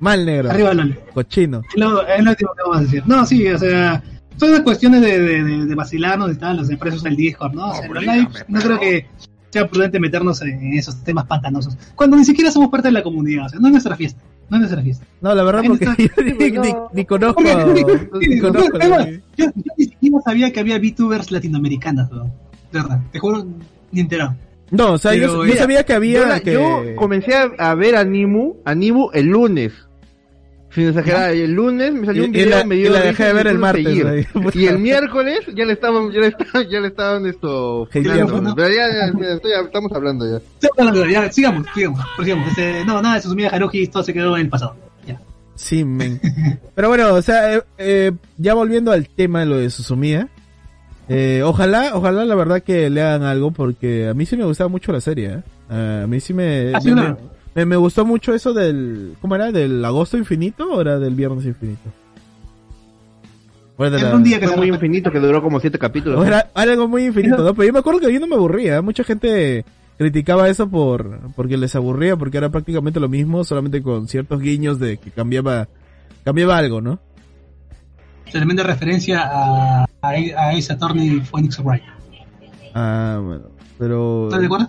[0.00, 0.50] Mal negro.
[0.50, 0.96] Arriba Loli.
[1.14, 1.60] Cochino.
[1.72, 3.02] Es lo, es lo último que vamos a decir.
[3.06, 4.02] No, sí, o sea,
[4.36, 7.68] son las cuestiones de, de, de, de vacilarnos y tal, los empresas del Discord, ¿no?
[7.70, 9.06] O sea, en los live, no creo que
[9.50, 11.78] sea prudente meternos en esos temas pantanosos.
[11.94, 14.20] Cuando ni siquiera somos parte de la comunidad, o sea, no es nuestra fiesta.
[14.50, 15.06] No es nuestra fiesta.
[15.20, 15.96] No, la verdad, porque está.
[16.02, 17.40] yo ni, ni, ni conozco.
[18.20, 19.20] Ni conozco Además, la- yo,
[19.54, 22.24] yo ni siquiera sabía que había VTubers latinoamericanas, ¿no?
[22.24, 23.46] De verdad, te juro,
[23.92, 24.34] ni enterado.
[24.70, 26.20] No, o sea, yo, Pero, yo mira, sabía que había.
[26.20, 26.52] Yo, la- que...
[26.54, 29.72] yo comencé a, a ver Animu, Animu el lunes.
[30.70, 33.24] Sin exagerar, el lunes me salió Y- un y video, la- me y la dejé
[33.26, 34.26] de y ver el a martes, ahí.
[34.54, 37.88] Y el miércoles ya le estaban, ya le estaban, ya le estaban esto.
[37.92, 38.16] Pero ya,
[38.88, 41.30] ya, ya estoy- estamos hablando ya.
[41.30, 41.66] Sigamos,
[42.24, 42.48] sigamos.
[42.48, 44.74] Este, no, nada de Susumida Haruhi, todo se quedó en el pasado.
[45.06, 45.20] Ya.
[45.54, 46.20] Sí, men.
[46.74, 50.28] Pero bueno, o sea, eh, eh, ya volviendo al tema de lo de Susumiya.
[51.08, 54.68] Eh, ojalá, ojalá la verdad que le hagan algo porque a mí sí me gustaba
[54.68, 55.26] mucho la serie.
[55.34, 55.42] ¿eh?
[55.68, 57.16] Ah, a mí sí me, Ah, me, una-
[57.54, 59.52] me, me gustó mucho eso del, ¿cómo era?
[59.52, 61.90] ¿Del agosto infinito o era del viernes infinito?
[63.78, 66.24] Era Era la- un día que se muy infinito que duró como siete capítulos.
[66.26, 67.54] era algo muy infinito, ¿no?
[67.54, 68.80] Pero yo me acuerdo que yo no me aburría.
[68.82, 69.64] Mucha gente
[69.98, 74.78] criticaba eso por porque les aburría porque era prácticamente lo mismo, solamente con ciertos guiños
[74.78, 75.68] de que cambiaba
[76.24, 76.98] cambiaba algo, ¿no?
[78.38, 81.82] Tremenda referencia a, a, a Ace Attorney Phoenix Wright.
[82.74, 83.44] Ah, bueno,
[83.78, 84.68] pero ¿Estás de acuerdo?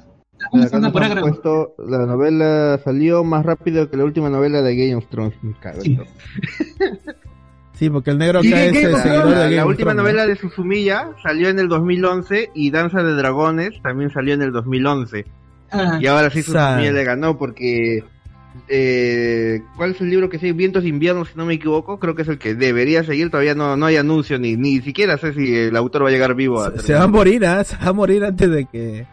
[1.11, 1.21] Acá.
[1.21, 5.33] puesto, la novela salió más rápido que la última novela de Game of Thrones.
[5.41, 5.97] Me cago Sí.
[7.73, 9.95] Sí, porque el negro acá es el seguidor de La, Game la of última Thrones,
[9.97, 10.01] ¿no?
[10.03, 14.53] novela de Suzumiya salió en el 2011 y Danza de Dragones también salió en el
[14.53, 15.25] 2011.
[15.71, 18.05] Ah, Y ahora sí Suzumiya le ganó porque...
[18.67, 20.53] Eh, ¿Cuál es el libro que sigue?
[20.53, 21.99] Vientos de invierno, si no me equivoco.
[21.99, 23.29] Creo que es el que debería seguir.
[23.29, 26.35] Todavía no, no hay anuncio, ni, ni siquiera sé si el autor va a llegar
[26.35, 26.61] vivo.
[26.61, 27.63] A Se, se va a morir, ¿ah?
[27.63, 29.05] Se va a morir antes de que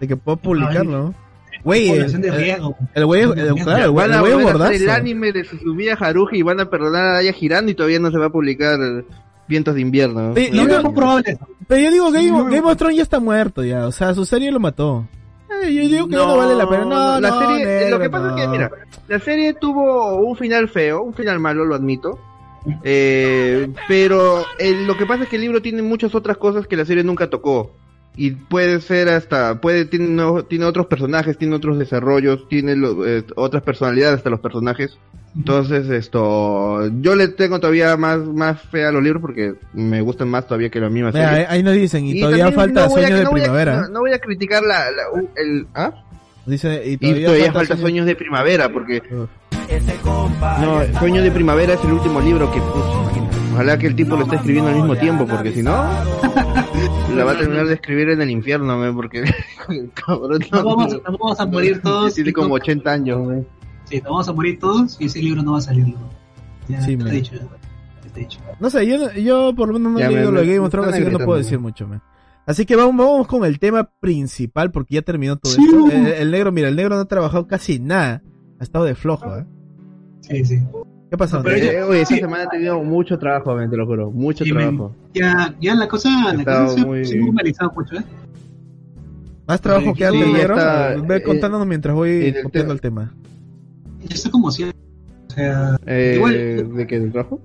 [0.00, 1.14] de que pueda publicarlo.
[1.62, 3.22] Güey, el, güey,
[3.62, 7.70] claro, el Van a anime de Suzumiya Haruhi y van a perdonar a Aya Girando
[7.70, 9.04] y todavía no se va a publicar eh,
[9.46, 10.32] Vientos de invierno.
[10.36, 11.22] Sí, No, no no-.
[11.66, 12.44] Pero yo digo, Game, Sí, of- no.
[12.44, 15.06] Game of Thrones ya está muerto ya, o sea, su serie lo mató.
[15.62, 16.84] Eh, yo digo que no, vale la pena.
[16.84, 18.70] No, la no, serie, negro, lo que pasa es que, mira,
[19.08, 22.18] la serie tuvo un final feo, un final malo, lo admito.
[22.84, 26.76] Eh, pero eh, lo que pasa es que el libro tiene muchas otras cosas que
[26.76, 27.72] la serie nunca tocó.
[28.16, 33.06] Y puede ser hasta, puede, tiene, no- tiene otros personajes, tiene otros desarrollos, tiene lo-
[33.06, 34.98] eh, otras personalidades hasta los personajes.
[35.36, 40.28] Entonces, esto, yo le tengo todavía más, más fe a los libros porque me gustan
[40.28, 41.26] más todavía que la misma serie.
[41.26, 43.44] ahí, ahí nos dicen, y, Y todavía falta no a- Sueños de no voy a-
[43.44, 43.80] Primavera.
[43.82, 45.92] no, no voy a criticar la, la- el, ¿ah?
[46.46, 49.02] Dice, y Y todavía, todavía, falta Sueños de Primavera, porque...
[50.60, 52.58] No, Sueños de Primavera es el último libro que...
[52.60, 52.84] pues,
[53.52, 55.70] ojalá que el tipo lo esté escribiendo al mismo tiempo, porque si no...
[57.14, 59.22] la va a terminar de escribir en el infierno, me, porque...
[59.94, 62.14] cabrón, Nos vamos, nos vamos a morir todos.
[62.14, 63.44] Tiene y como no- 80 años, me.
[63.90, 65.86] Sí, nos vamos a morir todos y ese libro no va a salir.
[65.88, 65.94] ¿no?
[66.68, 67.12] Ya Sí, está man.
[67.12, 67.32] dicho.
[67.34, 68.40] ya está dicho.
[68.60, 70.64] No sé, yo, no- yo por lo menos no he leído lo de me- Game
[70.66, 71.62] of Thrones, así que no puedo decir ¿no?
[71.62, 72.00] mucho, man.
[72.46, 75.62] Así que vamos, vamos con el tema principal, porque ya terminó todo Sí.
[75.64, 75.90] esto.
[75.90, 78.22] El, el negro, mira, el negro no ha trabajado casi nada.
[78.58, 79.44] Ha estado de flojo, ¿eh?
[80.20, 80.58] Sí, sí.
[81.10, 81.42] ¿Qué pasó?
[81.42, 82.20] Yo- Eh, oye, esta sí.
[82.20, 84.94] semana he tenido mucho trabajo, me, te lo juro, mucho Sí, trabajo.
[85.14, 88.04] Ya, ya la cosa, la cosa se, muy- se ha normalizado mucho, ¿eh?
[89.46, 90.54] ¿Más trabajo Sí, que antes, sí, negro?
[90.56, 93.02] está, Ve eh, contándonos mientras voy en el copiando tema.
[93.02, 93.14] el tema.
[94.10, 94.64] Está como si...
[94.64, 94.70] O
[95.34, 96.74] sea, Eh, igual...
[96.76, 97.00] ¿De qué?
[97.00, 97.40] ¿Del trabajo?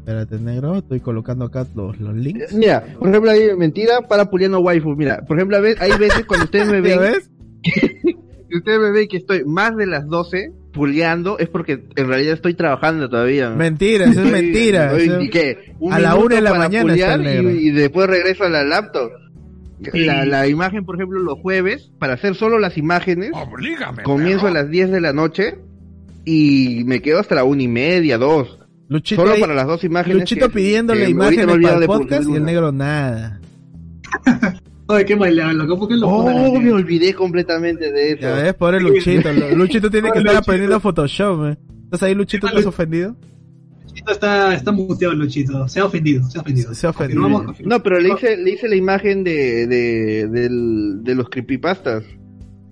[0.00, 2.52] Espérate, negro, estoy colocando acá los, los links.
[2.54, 4.96] Mira, por ejemplo, hay mentira para Puliano Waifu.
[4.96, 7.30] Mira, por ejemplo, hay veces cuando ustedes me ¿Ya ven, ves?
[8.48, 12.34] si ustedes me ven que estoy más de las 12 puleando, es porque en realidad
[12.34, 13.50] estoy trabajando todavía.
[13.50, 14.92] Mentira, eso es mentira.
[14.92, 15.74] estoy- eso- ¿y qué?
[15.78, 17.50] Un a la minuto una de la mañana está el negro.
[17.50, 19.10] y, y después regreso a la laptop.
[19.94, 23.30] La, la imagen, por ejemplo, los jueves, para hacer solo las imágenes,
[24.04, 25.58] comienzo a las 10 de la noche
[26.24, 28.58] y me quedo hasta la una y media, dos.
[28.88, 30.18] Luchito, Solo ahí- para las dos imágenes.
[30.20, 33.40] Luchito que- pidiéndole que imágenes para el de podcast y el negro nada.
[34.88, 38.22] Oye, qué mal, loco, ¿por qué lo Oh, me olvidé completamente de eso.
[38.22, 39.32] Ya ves, pobre Luchito.
[39.32, 40.38] Lu- Luchito tiene que estar Luchito.
[40.40, 41.56] aprendiendo Photoshop, ¿eh?
[41.84, 42.48] ¿Estás ahí, Luchito?
[42.48, 43.16] ¿Estás ofendido?
[43.90, 45.66] Luchito está, está muteado, Luchito.
[45.68, 46.74] Se ha ofendido, se ha ofendido.
[46.74, 47.28] Se ha ofendido.
[47.64, 52.04] No, pero le hice, le hice la imagen de, de, del- de los creepypastas.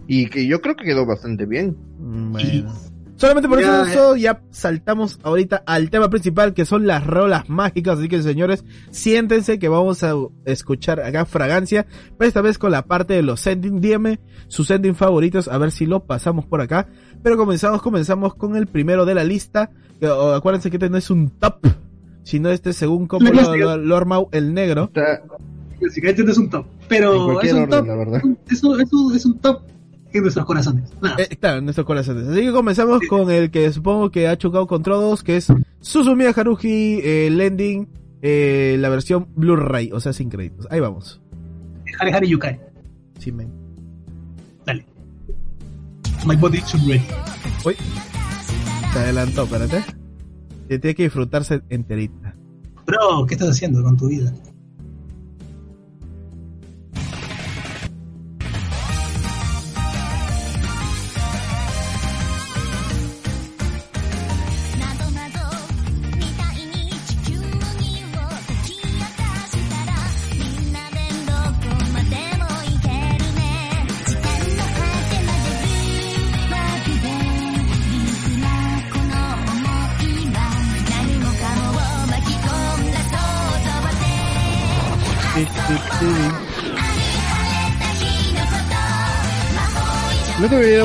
[0.06, 1.76] Y que yo creo que quedó bastante bien.
[1.98, 2.62] Mm, Sí.
[2.62, 2.74] Bueno.
[3.18, 7.98] Solamente por Ya, eso ya saltamos ahorita al tema principal que son las rolas mágicas.
[7.98, 11.84] Así que señores, siéntense que vamos a escuchar acá fragancia.
[12.16, 13.80] Pero esta vez con la parte de los sending.
[13.80, 15.48] Dígame sus sending favoritos.
[15.48, 16.86] A ver si lo pasamos por acá.
[17.22, 19.70] Pero comenzamos, comenzamos con el primero de la lista.
[19.98, 21.66] Que, acuérdense que este no es un top.
[22.22, 24.84] Sino este según como lo, lo, lo ha armado el negro.
[24.94, 25.22] Está
[25.80, 26.66] Básicamente no es un top.
[26.66, 27.86] en Pero cualquier es un orden, top.
[27.88, 28.22] la verdad.
[28.48, 29.62] Es un, es un- es un top
[30.12, 30.90] en nuestros corazones.
[31.00, 31.16] Nada.
[31.18, 32.28] Eh, claro, en nuestros corazones.
[32.28, 35.48] Así que comenzamos con el que supongo que ha chocado con todos, que es
[35.80, 37.88] Suzumiya Haruhi eh, Lending,
[38.22, 40.66] eh, la versión Blu-ray, o sea, sin créditos.
[40.70, 41.20] Ahí vamos.
[42.00, 42.60] Hare Hare Yukai.
[43.18, 43.50] Sí, men.
[44.64, 44.84] Dale.
[46.26, 47.04] My body should ready.
[47.64, 47.76] Uy.
[48.92, 49.84] Se adelantó, espérate.
[50.68, 52.34] Te Tiene que disfrutarse enterita.
[52.86, 54.32] Bro, ¿qué estás haciendo con tu vida?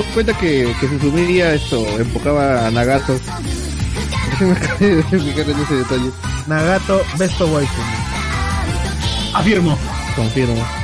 [0.04, 3.14] Dado cuenta que, que Suzumiya esto enfocaba a Nagato.
[4.40, 6.12] me acabé de fijar en ese detalle.
[6.48, 7.82] Nagato Best of Waifu.
[9.34, 9.78] Afirmo.
[10.16, 10.83] Confirmo.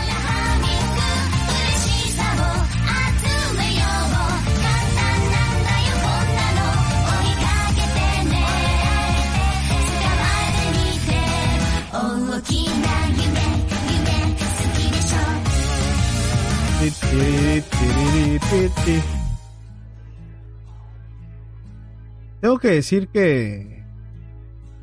[22.40, 23.84] Tengo que decir que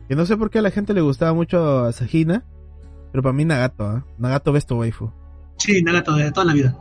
[0.08, 2.44] que no sé por qué a la gente le gustaba mucho a Sajina,
[3.12, 4.04] pero para mí Nagato, ¿ah?
[4.18, 5.10] Nagato Best of Waifu.
[5.56, 6.76] Sí, Nagato, de toda la vida.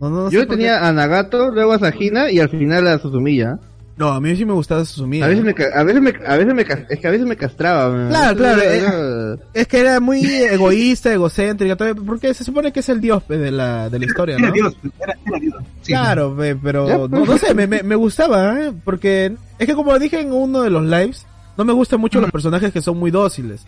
[0.00, 2.98] No, no, no sé Yo tenía a Nagato, luego a Sajina y al final a
[2.98, 3.60] Suzumiya.
[3.98, 5.24] No, a mí sí me gustaba Suzumiya.
[5.24, 7.90] A veces me, a veces me, a veces me, es que a veces me castraba.
[7.90, 8.08] man.
[8.10, 8.78] Claro, claro, Era- eh.
[8.78, 13.22] era- Es que era muy egoísta, egocéntrica, todo, porque se supone que es el dios
[13.24, 14.52] pe, de la, de la historia, Era ¿no?
[14.54, 15.54] Dios, era, era Dios.
[15.82, 17.28] Sí, Claro, pe, pero no, pues.
[17.28, 18.72] no sé, me, me, me gustaba, ¿eh?
[18.84, 22.30] porque es que como dije en uno de los lives, no me gustan mucho los
[22.30, 23.62] personajes que son muy dóciles.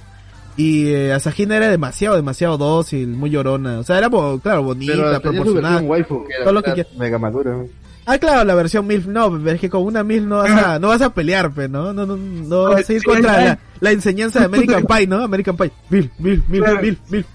[0.56, 3.78] Y eh, Asahina era demasiado, demasiado dócil, muy llorona.
[3.78, 4.08] O sea, era,
[4.42, 7.56] claro, bonita, pero era, todo lo que mega madura.
[8.12, 10.78] Ah, claro, la versión MILF no, pero es que con una MILF no vas a,
[10.78, 11.92] no vas a pelear, pe, ¿no?
[11.92, 15.22] No, no, no vas a ir contra la, la enseñanza de American Pie, ¿no?
[15.22, 15.70] American Pie.
[15.90, 16.98] MILF, MILF, MILF.
[17.10, 17.26] MILF,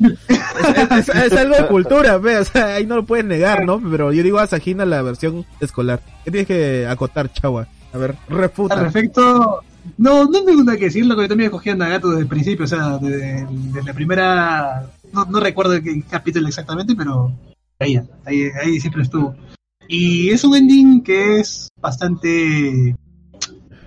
[0.00, 0.18] MILF.
[0.28, 3.80] Es, es- es algo de cultura, pe, o sea, ahí no lo puedes negar, ¿no?
[3.90, 6.00] Pero yo digo a Sajina la versión escolar.
[6.24, 7.66] ¿Qué tienes que acotar, chagua?
[7.92, 8.74] A ver, Al refuta.
[8.76, 9.60] respecto,
[9.98, 12.64] no, no tengo nada que decirlo, que yo también escogí a Nagato desde el principio,
[12.64, 17.32] o sea, desde, desde la primera, no, no recuerdo qué capítulo exactamente, pero
[17.78, 19.34] ahí, ahí, ahí siempre estuvo.
[19.92, 22.94] Y es un ending que es bastante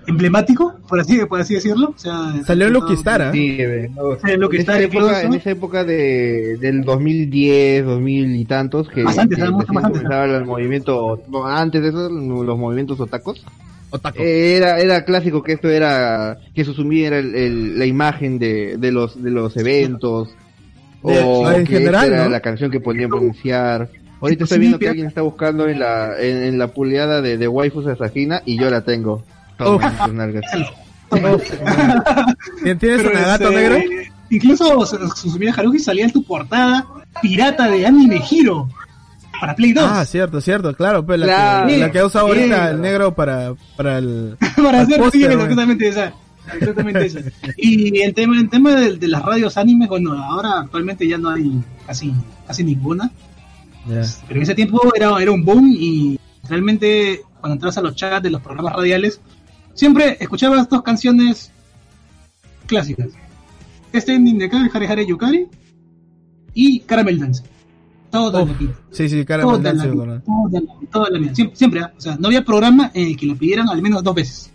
[0.06, 1.94] emblemático, por así, por así decirlo.
[1.96, 2.74] O sea, Salió en
[3.22, 3.32] ¿ah?
[3.32, 3.56] Sí,
[3.94, 4.42] no, en
[4.82, 9.72] época, en esa época de, del 2010, 2000 y tantos, que, Más antes, que mucho
[9.72, 13.42] más antes, comenzaba el movimiento, no, antes de eso, los movimientos otacos.
[13.88, 14.18] Otaku.
[14.20, 18.76] Eh, Era, era clásico que esto era, que Susumi era el- el- la imagen de,
[18.76, 20.34] de los, de los eventos.
[21.02, 22.30] De- o en que general, esta era ¿no?
[22.30, 23.88] la canción que podían pronunciar.
[24.24, 27.46] Ahorita estoy viendo que alguien está buscando en la, en, en la puleada de, de
[27.48, 27.84] waifus
[28.46, 29.22] y yo la tengo.
[29.58, 30.42] Toma, tus nalgas.
[32.62, 33.78] ¿Tien- ¿Tienes un Nagato este, negro?
[34.30, 36.86] Incluso Susumiya Haruhi salía en tu portada
[37.22, 38.68] pirata de Anime Hero
[39.40, 39.84] para Play 2.
[39.86, 41.66] Ah, cierto, cierto, claro, pues la, Claro.
[41.68, 42.74] que, la que ha usado ahorita Claro.
[42.76, 44.36] el negro para, para el...
[44.56, 46.12] para hacer póster, sí, exactamente esa.
[46.52, 47.20] Exactamente esa.
[47.58, 51.30] Y el tema, el tema de, de las radios anime, bueno, ahora actualmente ya no
[51.30, 51.52] hay
[51.86, 52.12] casi,
[52.46, 53.10] casi ninguna.
[53.86, 56.18] Pero en ese tiempo era, era un boom y
[56.48, 59.20] realmente cuando entras a los chats de los programas radiales,
[59.74, 61.52] siempre escuchabas dos canciones
[62.66, 63.08] clásicas.
[63.92, 65.46] Este ending de acá, Hare Hare Yukari
[66.54, 67.42] y Caramel Dance.
[68.10, 68.72] Todo Uf, la vida.
[68.90, 70.02] Sí, sí, cara Toda maldad, la sí, me vida.
[70.02, 70.22] acuerdo.
[70.24, 71.34] Toda la, toda la vida.
[71.34, 71.92] Siempre, siempre, ¿ah?
[71.96, 74.50] o sea, no había programa en el que lo pidieran al menos dos veces.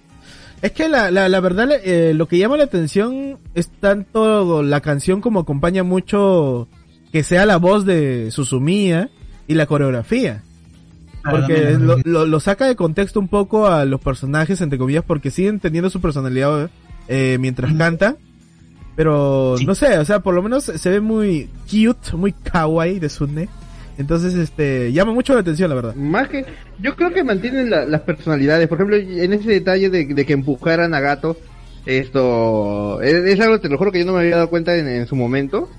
[0.62, 4.82] Es que la, la, la verdad, eh, lo que llama la atención es tanto la
[4.82, 6.68] canción como acompaña mucho
[7.12, 9.10] que sea la voz de Susumiya
[9.50, 10.44] y la coreografía.
[11.30, 15.04] Porque Ah, lo, lo, lo saca de contexto un poco a los personajes, entre comillas,
[15.06, 16.70] porque siguen teniendo su personalidad
[17.10, 18.16] eh, mientras canta.
[18.96, 19.66] Pero Sí.
[19.66, 23.50] no sé, o sea, por lo menos se ve muy cute, muy kawaii de Sunne.
[23.98, 25.96] Entonces, este, llama mucho la atención, la verdad.
[25.96, 26.46] Más que,
[26.82, 28.68] yo creo que mantienen la- las personalidades.
[28.70, 31.36] Por ejemplo, en ese detalle de, de que empujaran a Gato,
[31.86, 34.88] esto es, es algo, te lo juro que yo no me había dado cuenta en,
[34.88, 35.70] en su momento.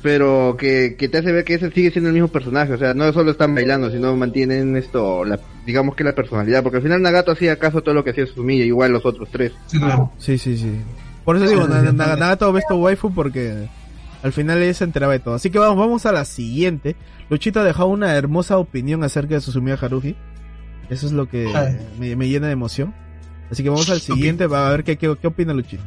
[0.00, 2.72] Pero que, que te hace ver que ese sigue siendo el mismo personaje.
[2.72, 6.62] O sea, no solo están bailando, sino mantienen esto, la, digamos que la personalidad.
[6.62, 9.28] Porque al final Nagato hacía caso a todo lo que hacía Sumiya, igual los otros
[9.30, 9.52] tres.
[9.66, 10.10] Sí, claro.
[10.18, 10.80] Sí, sí, sí.
[11.24, 13.68] Por eso digo, Nagato ves tu waifu porque
[14.22, 15.34] al final ella se enteraba de todo.
[15.34, 16.96] Así que vamos, vamos a la siguiente.
[17.28, 20.16] Luchito ha dejado una hermosa opinión acerca de Susumiya Haruhi.
[20.88, 21.76] Eso es lo que Ay.
[21.98, 22.94] me, me llena de emoción.
[23.50, 25.82] Así que vamos al siguiente, va a ver qué, qué, qué opina Luchito.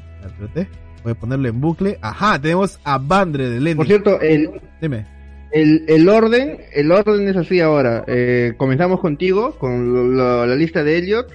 [1.05, 1.97] Voy a ponerlo en bucle.
[2.01, 3.75] Ajá, tenemos a Bandre de Lenny.
[3.75, 4.49] Por cierto, el,
[4.81, 5.05] Dime.
[5.51, 8.03] El, el orden, el orden es así ahora.
[8.07, 11.27] Eh, comenzamos contigo, con lo- lo- la lista de Elliot,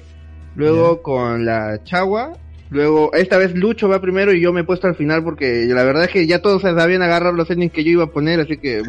[0.57, 2.33] luego con la Chagua,
[2.69, 5.85] luego esta vez Lucho va primero y yo me he puesto al final porque la
[5.85, 8.41] verdad es que ya todos se sabían agarrar los endings que yo iba a poner,
[8.41, 8.83] así que.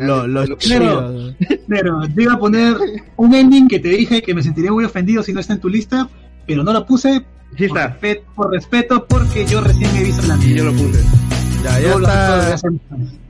[0.00, 1.32] Lo, chido.
[1.68, 2.74] Pero yo iba a poner
[3.16, 5.68] un ending que te dije que me sentiría muy ofendido si no está en tu
[5.68, 6.08] lista,
[6.46, 7.22] pero no lo puse
[7.56, 10.72] Sí por, está, respe- por respeto porque yo recién he visto la y yo lo
[10.72, 11.02] puse.
[11.62, 12.56] Ya, ya está.
[12.56, 12.68] ya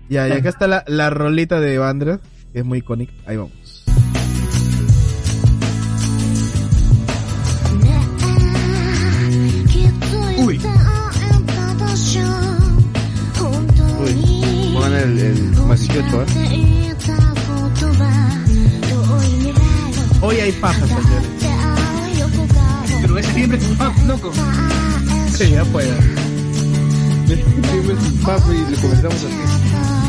[0.09, 2.19] Ya, y acá está la, la rolita de Bandre,
[2.53, 3.13] que es muy icónica.
[3.27, 3.53] Ahí vamos.
[10.39, 10.61] Uy.
[14.01, 16.27] Uy, pongan el, el más 18, ¿eh?
[20.21, 21.34] Hoy hay pajas, señores.
[23.35, 24.33] Siempre es un fan, loco.
[25.37, 25.93] Sí, ya puede.
[28.25, 30.04] Papi, y le comenzamos así.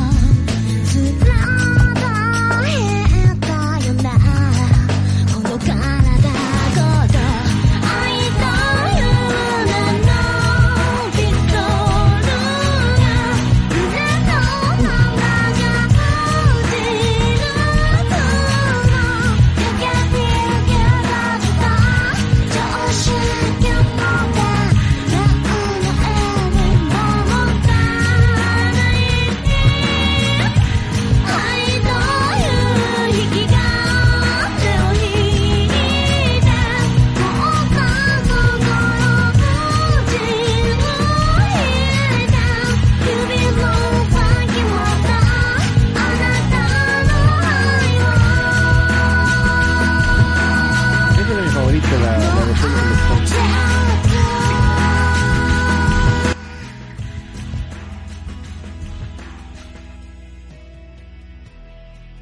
[51.91, 53.55] La, la.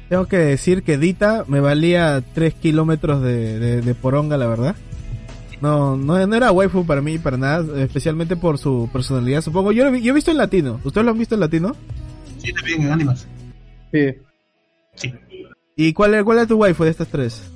[0.08, 4.76] Tengo que decir que Dita me valía 3 kilómetros de, de, de poronga, la verdad.
[5.60, 9.72] No, no, no era waifu para mí, para nada, especialmente por su personalidad, supongo.
[9.72, 10.78] Yo, lo vi- yo he visto en latino.
[10.84, 11.74] ¿Ustedes lo han visto en latino?
[12.38, 13.26] Sí, también en Animas.
[13.92, 14.08] Sí.
[14.94, 15.14] Sí.
[15.74, 17.50] ¿Y cuál, cuál era tu waifu de estas tres?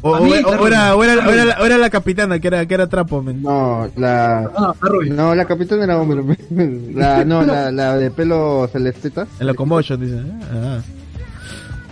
[0.00, 1.26] O, mí, o- o la era, o, era, Ruby.
[1.28, 3.42] o era la, o era la capitana, que era, que era Trapo, men.
[3.42, 4.74] No, la...
[4.80, 5.10] Ruby.
[5.10, 6.36] No, la capitana era hombre.
[6.94, 9.26] La, no, la, la de pelo celesteta.
[9.40, 10.22] En Locomotion, dice.
[10.52, 10.78] Ah.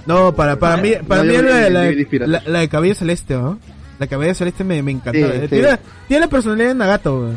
[0.07, 3.59] No, para, para mí, para No, mí yo era la, la, de cabello celeste, ¿no?
[3.99, 5.33] La cabello celeste me, me encantaba.
[5.33, 5.49] Sí, sí.
[5.49, 7.33] Tiene, tiene la personalidad de Nagato, güey.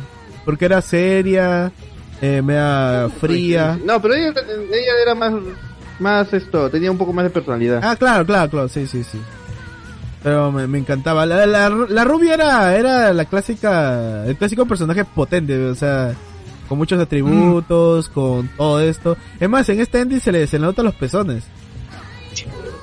[0.45, 1.71] Porque era seria,
[2.21, 3.79] eh, media fría.
[3.83, 5.33] No, pero ella, ella era más,
[5.99, 7.79] más esto, tenía un poco más de personalidad.
[7.83, 9.19] Ah, claro, claro, claro, sí, sí, sí.
[10.23, 11.25] Pero me, me encantaba.
[11.25, 16.13] La, la, la rubia era, era la clásica, el clásico personaje potente, o sea,
[16.67, 19.17] con muchos atributos, con todo esto.
[19.39, 21.45] Es más, en este ending se le, se le notan los pezones.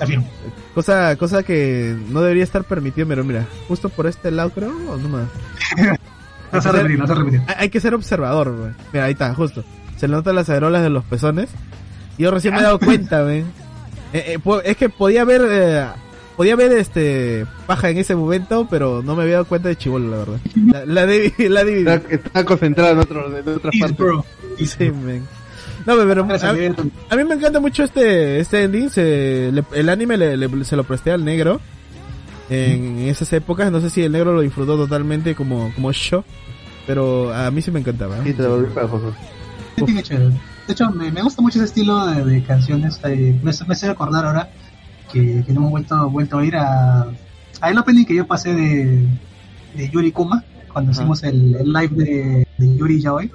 [0.00, 0.28] Afirmo.
[0.74, 4.96] Cosa, cosa que no debería estar permitido, pero mira, justo por este lado creo, o
[4.96, 5.28] no más.
[6.52, 7.40] No a repetir, no a repetir.
[7.48, 8.70] Hay, hay que ser observador, güey.
[8.92, 9.64] Mira, ahí está, justo.
[9.96, 11.50] Se le notan las areolas de los pezones.
[12.16, 13.40] Y yo recién me he dado cuenta, güey.
[14.12, 15.86] Eh, eh, es que podía ver, eh,
[16.36, 20.08] podía ver este paja en ese momento, pero no me había dado cuenta de chivolo,
[20.10, 20.38] la verdad.
[20.66, 21.06] La, la,
[21.48, 21.88] la dividí.
[21.88, 23.96] Está, está concentrada en, otro, en otras Peace, partes.
[23.98, 24.24] bro.
[24.58, 25.22] Sí, men.
[25.86, 28.90] No, pero a, a mí me encanta mucho este este ending.
[28.90, 31.60] Se, le- el anime le- le- se lo presté al negro
[32.50, 33.70] en esas épocas.
[33.70, 36.24] No sé si el negro lo disfrutó totalmente como, como yo,
[36.86, 38.22] pero a mí sí me encantaba.
[38.24, 39.06] Sí, te lo volví para José.
[39.76, 40.30] Sí, tiene chévere.
[40.66, 42.98] De hecho, me, me gusta mucho ese estilo de, de canciones.
[43.04, 44.50] eh, me, me hace recordar ahora
[45.20, 47.06] que, que no hemos vuelto, vuelto a ir a,
[47.60, 49.06] a el opening que yo pasé de,
[49.74, 53.30] de Yuri Kuma cuando hicimos el, el live de, de Yuri Yaoi.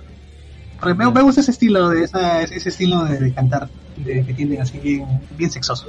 [0.79, 4.33] Porque Me, me gusta ese estilo de esa, ese estilo de, de cantar de, que
[4.33, 5.05] tiene así bien,
[5.37, 5.87] bien sexoso.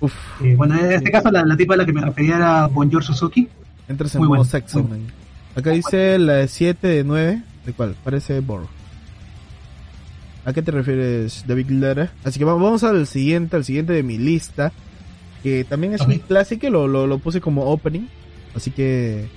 [0.00, 0.12] Uf,
[0.42, 3.02] Eh, bueno, en este caso la, la tipa a la que me refería era Bonjour
[3.04, 3.48] Suzuki.
[3.88, 5.06] entras en Muy modo bueno, sexo, muy man.
[5.54, 7.42] Acá dice la de 7 de 9.
[7.66, 7.94] ¿De cuál?
[8.02, 8.66] Parece Bor.
[10.44, 12.10] ¿A qué te refieres, David Lara?
[12.24, 14.72] Así que vamos, vamos al siguiente, al siguiente de mi lista.
[15.42, 18.06] Que también es un clásico, lo, lo, lo puse como opening,
[18.54, 19.28] así que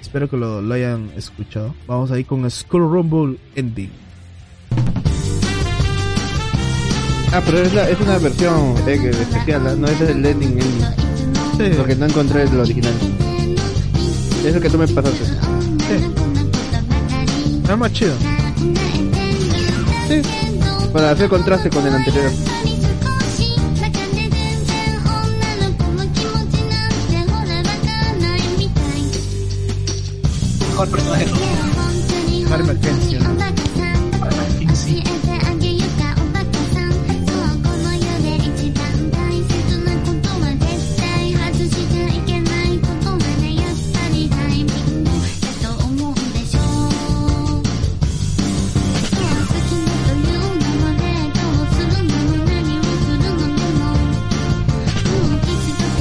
[0.00, 1.74] espero que lo, lo hayan escuchado.
[1.86, 3.90] Vamos ahí con Skull Rumble Ending.
[7.32, 9.76] Ah, pero es, la, es una versión eh, especial, ¿no?
[9.76, 10.86] no es el ending ending.
[11.56, 11.76] Sí.
[11.76, 12.92] Porque no encontré el original.
[14.44, 15.24] Es el que tú me pasaste.
[17.70, 18.14] Es más chido.
[20.08, 20.22] Sí.
[20.92, 22.32] Para hacer contraste con el anterior.
[30.80, 31.26] Mejor personaje.
[32.50, 33.18] Harry Mackenzie.
[33.18, 34.74] ¿no?
[34.74, 35.02] Sí.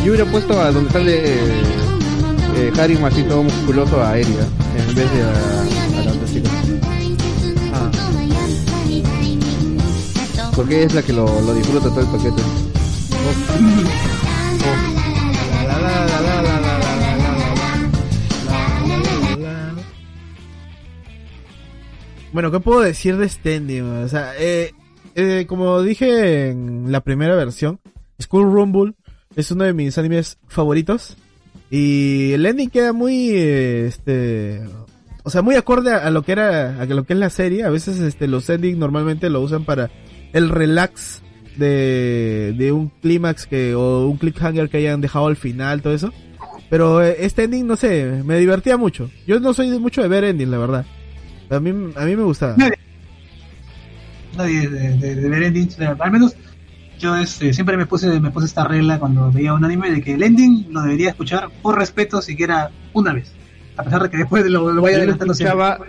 [0.05, 1.33] Yo hubiera puesto a donde sale
[2.55, 4.58] eh, Harry así todo musculoso a Eria
[5.01, 6.49] eh, a, a la otra chica.
[7.73, 7.89] Ah.
[10.55, 12.41] Porque es la que lo, lo disfruta todo el paquete.
[22.33, 24.03] Bueno, ¿qué puedo decir de Standing?
[24.03, 24.73] O sea, eh,
[25.15, 27.79] eh, como dije en la primera versión,
[28.21, 28.93] School Rumble
[29.35, 31.15] es uno de mis animes favoritos.
[31.71, 34.61] Y el ending queda muy, este,
[35.29, 37.63] o sea, muy acorde a, lo que era, a lo que es la serie.
[37.63, 39.91] A veces, este, los endings normalmente lo usan para
[40.33, 41.21] el relax
[41.55, 46.11] de, de un clímax que, o un cliffhanger que hayan dejado al final, todo eso.
[46.71, 49.11] Pero eh, este ending, no sé, me divertía mucho.
[49.27, 50.85] Yo no soy mucho de ver ending, la verdad.
[51.51, 52.55] A mí, a mí me gustaba.
[52.57, 52.79] Nadie,
[54.35, 56.35] nadie de, de, de ver endings, al menos
[56.97, 60.15] yo este, siempre me puse me puse esta regla cuando veía un anime de que
[60.15, 63.31] el ending lo debería escuchar por respeto siquiera una vez.
[63.79, 65.57] A pesar de que después lo, lo vaya Yo lo, adelantando siempre.
[65.59, 65.85] escuchaba,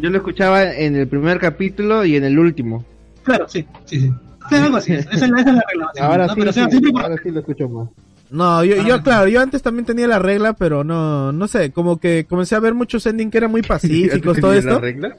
[0.00, 2.84] yo lo escuchaba en el primer capítulo y en el último.
[3.24, 4.12] Claro, sí, sí, sí.
[4.48, 4.92] Sí, algo así.
[4.92, 5.90] Esa es la, esa es la regla.
[6.00, 6.34] Ahora ¿no?
[6.34, 7.88] sí, Pero o sea, sí, siempre por- ahora sí lo escucho más.
[8.30, 11.98] No, yo, yo, claro, yo antes también tenía la regla, pero no, no sé, como
[11.98, 14.80] que comencé a ver muchos ending que eran muy pacíficos, todo ¿Tenías la esto.
[14.80, 15.16] regla?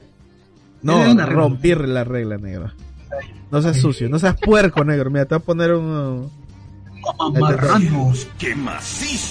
[0.81, 1.25] No, regla.
[1.25, 2.71] rompí la regla, negro.
[3.51, 5.09] No seas sucio, no seas puerco, negro.
[5.09, 6.29] Mira, te voy a poner un...
[7.39, 8.13] Marrano.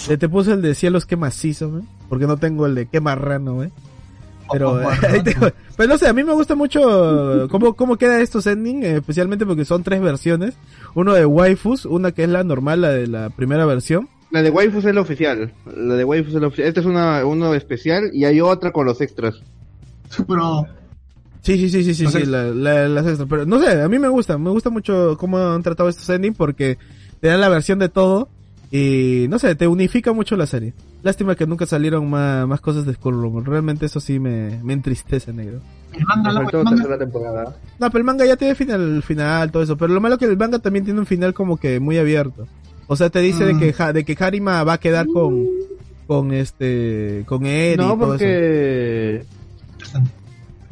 [0.09, 1.87] Eh, Te puse el de cielos que macizo, ¿no?
[2.09, 3.71] porque no tengo el de qué marrano, ¿eh?
[4.53, 4.79] Pero,
[5.25, 5.35] te-
[5.77, 9.45] pero no sé, a mí me gusta mucho cómo, cómo queda estos ending, eh, especialmente
[9.45, 10.55] porque son tres versiones.
[10.95, 14.09] Uno de waifus, una que es la normal, la de la primera versión.
[14.33, 15.53] La de Waifus es la oficial.
[15.77, 16.69] La de Waifus es la oficial.
[16.69, 19.37] Esta es una, uno especial y hay otra con los extras.
[20.27, 20.67] Pero
[21.43, 23.29] Sí, sí, sí, sí, sí, sí, ex- la, la- las extras.
[23.31, 26.35] Pero no sé, a mí me gusta, me gusta mucho cómo han tratado estos ending
[26.35, 26.77] porque
[27.21, 28.29] te dan la versión de todo
[28.71, 30.75] y no sé, te unifica mucho la serie.
[31.03, 33.45] Lástima que nunca salieron más, más cosas de Skull Rumble.
[33.45, 35.61] Realmente eso sí me, me entristece, negro.
[35.93, 37.57] el manga, la- el manga- tercera temporada.
[37.79, 39.77] No, pero el manga ya tiene final, final, todo eso.
[39.77, 42.47] Pero lo malo que el manga también tiene un final como que muy abierto.
[42.89, 43.59] O sea, te dice de Mm.
[43.61, 45.47] que de que Harima va a quedar con
[46.09, 48.25] con este con Eri y No, todo eso.
[48.25, 49.25] porque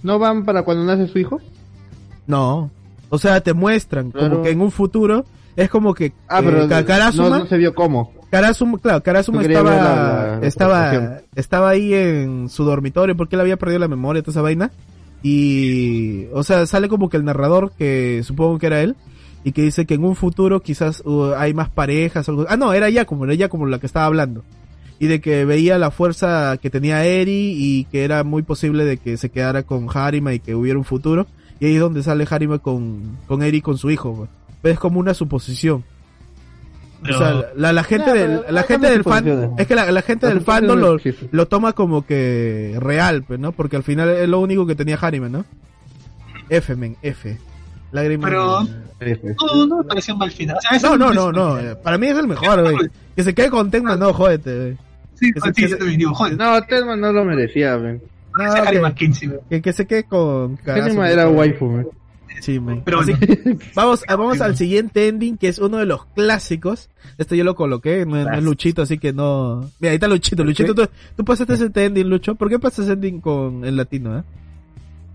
[0.02, 1.40] no van para cuando nace su hijo.
[2.26, 2.70] No.
[3.08, 5.24] O sea, te muestran como que en un futuro
[5.56, 6.66] es como que Ah, eh, pero
[7.30, 8.12] no, no se vio cómo.
[8.30, 9.70] Karasuma, claro, Karasuma estaba
[10.40, 14.42] la- estaba estaba ahí en su dormitorio porque él había perdido la memoria toda esa
[14.42, 14.70] vaina
[15.22, 18.94] y o sea, sale como que el narrador que supongo que era él
[19.42, 22.46] y que dice que en un futuro quizás uh, hay más parejas algo.
[22.48, 24.42] Ah, no, era ya como era ya como la que estaba hablando.
[24.98, 28.96] Y de que veía la fuerza que tenía Eri y que era muy posible de
[28.96, 31.26] que se quedara con Harima y que hubiera un futuro.
[31.60, 34.28] Y ahí es donde sale Harima con, con Eri con su hijo.
[34.64, 35.84] Es como una suposición.
[37.02, 39.74] Pero- O sea, la, la gente Ya, del, la no gente del fan, es que
[39.74, 41.00] la, la gente del fandom lo, no
[41.32, 43.52] lo toma como que real, pues, ¿no?
[43.52, 45.44] Porque al final es lo único que tenía Harima, ¿no?
[46.48, 47.38] F, men, F.
[47.92, 48.30] Lágrimas.
[48.30, 48.62] Pero-
[49.54, 50.56] No, no me pareció mal final.
[50.56, 51.78] O sea, eso No, no, no, no.
[51.80, 52.76] Para mí es el mejor, güey.
[53.14, 54.76] Que se quede con Tenma, no, jódete, güey.
[55.14, 56.36] Sí, que se- sí, se- digo, joder.
[56.38, 58.02] No, Telma no lo merecía, ven.
[58.36, 58.92] No, que, güey.
[59.48, 60.56] que, que se quede con.
[60.56, 61.86] Telma era waifu, men.
[62.44, 62.60] Sí.
[62.84, 63.12] Pero Así
[63.74, 66.90] vamos, a- vamos al siguiente ending, que es uno de los clásicos.
[67.18, 69.70] Este yo lo coloqué, no, es- no es Luchito, así que no...
[69.80, 70.44] Mira, ahí está Luchito.
[70.44, 70.86] Luchito, tú,
[71.16, 72.34] tú pasaste ese ending, Lucho.
[72.34, 74.22] ¿Por qué pasaste ese ending con el latino, eh?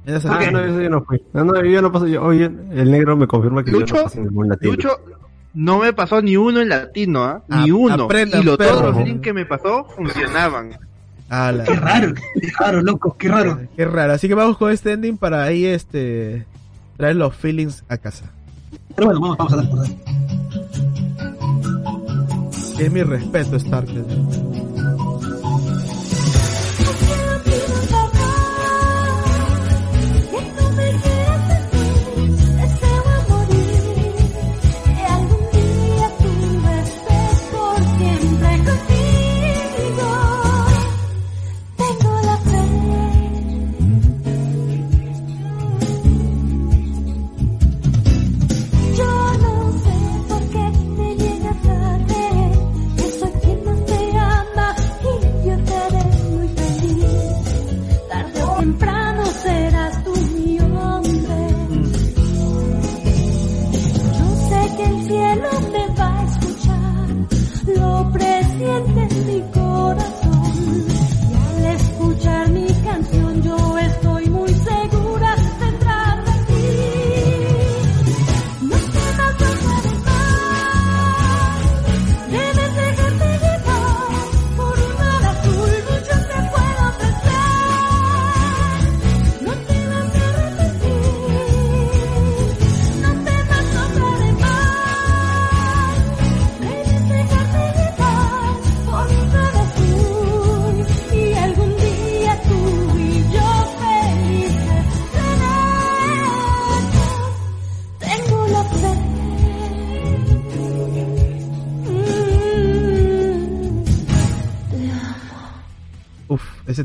[0.05, 1.21] Ese- Ah, no, eso yo no fui.
[1.33, 2.07] No, no, yo no paso.
[2.07, 4.71] Yo, oye, el negro me confirma que yo Lucho, no pasé ningún latino.
[4.73, 4.89] Lucho,
[5.53, 7.43] no me pasó ni uno en latino, ¿ah?
[7.47, 8.05] Ni uno.
[8.05, 8.91] aprendan, y lo, todos perro.
[8.91, 10.71] los links que me pasó funcionaban.
[11.29, 11.63] Ala.
[11.63, 13.59] Qué raro, qué raro, loco, qué raro.
[13.75, 14.13] Qué raro.
[14.13, 16.45] Así que vamos con este ending para ahí, este...
[16.99, 18.29] Traer los feelings a casa.
[18.93, 19.97] Pero bueno, vamos, vamos a dar por ahí.
[22.77, 23.87] Es mi respeto, Stark.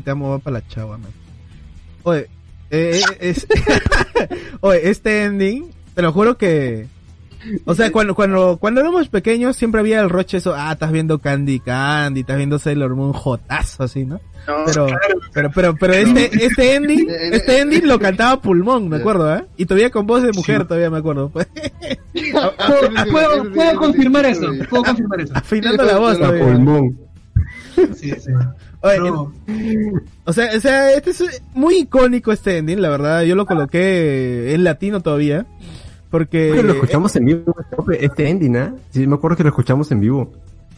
[0.05, 1.11] Te amo va para la chava, man.
[2.03, 2.29] Oye,
[2.69, 3.47] eh, eh, es...
[4.61, 6.87] Oye, este ending, te lo juro que...
[7.65, 11.19] O sea, cuando, cuando, cuando éramos pequeños siempre había el roche eso, ah, estás viendo
[11.19, 14.19] Candy Candy, estás viendo Sailor Moon jotazo así, ¿no?
[14.65, 14.87] pero,
[15.31, 19.45] pero, pero, pero este, este ending, este ending lo cantaba Pulmón, me acuerdo, ¿eh?
[19.57, 21.29] Y todavía con voz de mujer, todavía me acuerdo.
[21.29, 21.47] pues.
[22.31, 22.55] Puedo,
[23.11, 25.33] puedo, puedo confirmar eso, puedo confirmar eso.
[25.35, 27.04] Afinando la voz pulmón.
[27.95, 28.31] Sí, sí.
[28.81, 29.33] Oye, No.
[30.25, 33.23] O sea, o sea, este es muy icónico este ending, la verdad.
[33.23, 35.45] Yo lo coloqué en latino todavía.
[36.09, 36.61] Porque...
[36.63, 37.55] Lo escuchamos en vivo,
[37.99, 38.73] este ending, ¿ah?
[38.91, 40.31] Sí, me acuerdo que lo escuchamos en vivo.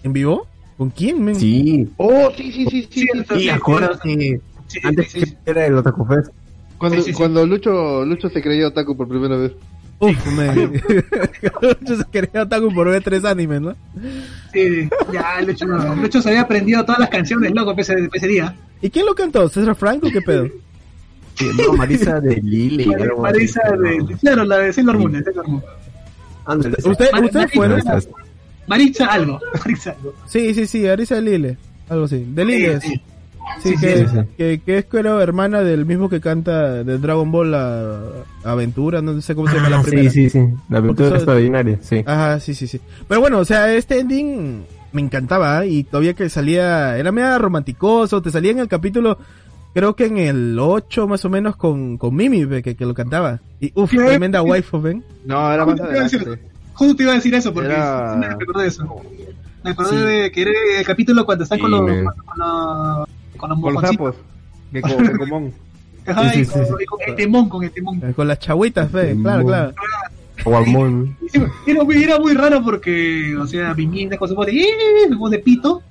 [0.03, 0.47] ¿En vivo?
[0.77, 1.35] ¿Con quién, men?
[1.35, 1.89] Sí.
[1.97, 3.07] Oh, sí, sí, sí, sí.
[3.07, 4.41] sí, Sí, acuérdate.
[4.83, 6.31] Antes que era el Otaku Fest.
[6.77, 7.17] Cuando, Sí, sí, sí.
[7.17, 9.53] cuando Lucho, Lucho se creyó otaku por primera vez.
[9.99, 10.73] Uf, men.
[11.81, 13.75] Yo se quería otaku por ver tres animes, ¿no?
[14.53, 18.55] Sí, ya, Lucho, Lucho se había aprendido todas las canciones, loco, ese, ese día.
[18.81, 19.49] ¿Y quién lo cantó?
[19.49, 20.07] ¿César Franco?
[20.11, 20.47] ¿Qué pedo?
[21.35, 22.83] Sí, no, Marisa de Lille.
[22.95, 23.21] así.
[23.21, 25.63] Marisa de, claro, la de Sailor Moon, de Sailor Moon.
[26.47, 26.89] Esa.
[26.89, 27.81] ¿Usted, Mar- ¿Ustedes Marisa, fueron?
[28.67, 30.13] Maritza algo, Maritza algo.
[30.27, 31.57] Sí, sí, sí, Arisa Lile.
[31.89, 32.23] Algo así.
[32.29, 32.81] De Lile.
[32.81, 33.01] Sí, Sí,
[33.61, 33.69] sí.
[33.75, 34.19] Sí, que, sí, sí.
[34.37, 37.99] Que, que es creo hermana del mismo que canta de Dragon Ball la
[38.43, 40.09] Aventura, no sé cómo se llama la Ah, primera.
[40.09, 40.53] sí, sí, sí.
[40.69, 42.03] La aventura extraordinaria, sí.
[42.05, 42.79] Ajá, sí, sí, sí.
[43.07, 45.69] Pero bueno, o sea, este ending me encantaba ¿eh?
[45.69, 49.17] y todavía que salía, era medio romanticoso, te salía en el capítulo,
[49.73, 53.39] creo que en el 8 más o menos con, con Mimi, que, que lo cantaba.
[53.59, 53.97] Y uff, ¿Qué?
[53.97, 55.03] tremenda waifu, ven.
[55.25, 56.47] No, era más Justo te iba a decir- adelante.
[56.73, 59.01] Justo te iba a decir eso, porque Era- me recordé de eso.
[59.63, 59.95] Me acordé Sí.
[60.21, 63.07] de que era el capítulo cuando están los, con los,
[63.37, 64.15] con los Con los mojoncitos.
[66.05, 68.01] Ajá, Sí, y sí, con, sí, y con el temón, con el temón.
[68.03, 69.73] Eh, Con las chagüitas, fe, Mm, claro, claro.
[70.45, 71.17] Guamón.
[71.67, 74.67] Era, muy- era muy raro porque, o sea, Mimina con su voz de, "Eh",
[75.17, 75.81] voz de pito,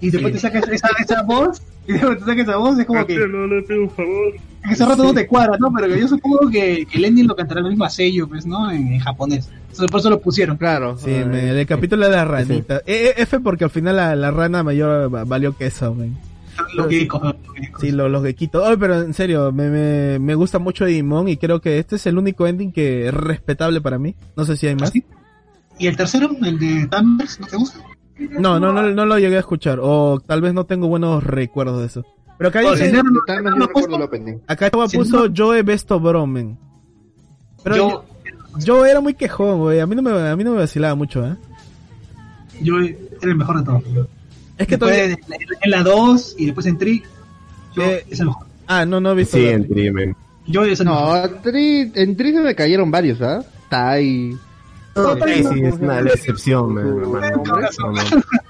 [0.00, 3.06] y después te sacas esa, esa voz, y después te sacas esa voz, es como
[3.06, 4.34] que le pido un favor.
[4.64, 5.72] en ese rato no te cuadra, ¿no?
[5.72, 8.70] Pero yo supongo que, que el ending lo cantará el mismo sello, pues, ¿no?
[8.70, 9.48] En, en japonés.
[9.70, 10.56] Entonces, por eso lo pusieron.
[10.56, 10.96] Claro.
[10.98, 12.78] Sí, me- el capítulo de la ranita.
[12.86, 16.16] Eh, eh, F porque al final la, la rana mayor va- valió queso, men.
[16.74, 17.80] Lo que dijo, lo que dijo.
[17.80, 18.62] Sí, lo- los gequitos.
[18.66, 22.06] Ay, pero en serio, me, me, me gusta mucho Digimon y creo que este es
[22.06, 24.14] el único ending que es respetable para mí.
[24.36, 24.92] No sé si hay más.
[25.78, 27.80] ¿Y el tercero, el de Tamers, no te gusta?
[28.38, 29.78] No, no, no, no lo llegué a escuchar.
[29.82, 32.04] O tal vez no tengo buenos recuerdos de eso.
[32.36, 34.38] Pero acá Oh, dice, sí, no, opening.
[34.46, 35.34] acá puso no.
[35.36, 36.58] Joe Besto Bromen.
[37.62, 38.04] Pero yo,
[38.56, 39.80] yo, yo era muy quejón, güey.
[39.80, 41.36] A mí no me, a mí no me vacilaba mucho, ¿eh?
[42.62, 43.82] yo era el mejor de todos.
[44.60, 45.16] Es que Después, todavía...
[45.62, 47.04] en, la 2 y después en Trick,
[47.74, 48.46] yo Eh, es el mejor.
[48.66, 49.36] Ah, no, no he visto.
[49.36, 50.16] Sí, la- en Trimen.
[50.46, 51.40] Yo es el No, mejor.
[51.42, 53.42] Tri, en Tri se me cayeron varios, ¿ah?
[53.68, 54.36] Tai.
[54.94, 57.42] Sí, sí, es una la excepción, man, hermano.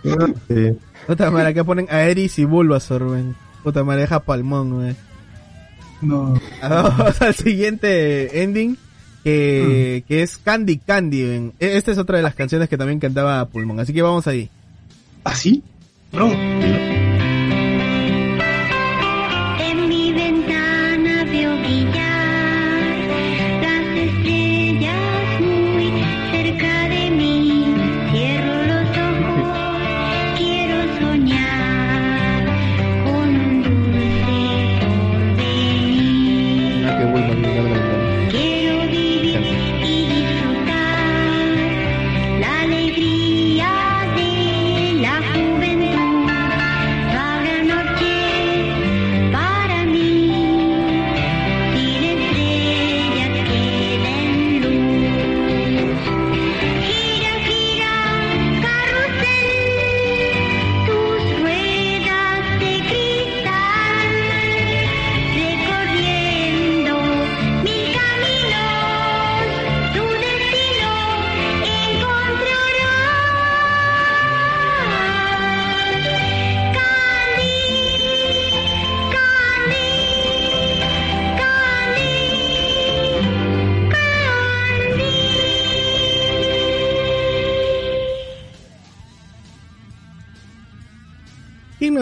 [0.04, 0.34] No, no.
[0.48, 0.78] Sí.
[1.06, 3.24] Puta madre, acá ponen a Eris y Bulbasaur, güey.
[3.62, 4.96] Puta madre, deja palmón, güey.
[6.02, 6.34] No.
[6.62, 8.76] Vamos al siguiente ending.
[9.22, 11.22] Que, que es Candy Candy.
[11.24, 11.52] ven.
[11.60, 13.78] E- Esta es otra de las canciones que también cantaba Pulmón.
[13.78, 14.48] Así que vamos ahí.
[15.24, 15.62] ¿Así?
[15.62, 15.70] Bro.
[16.12, 16.99] En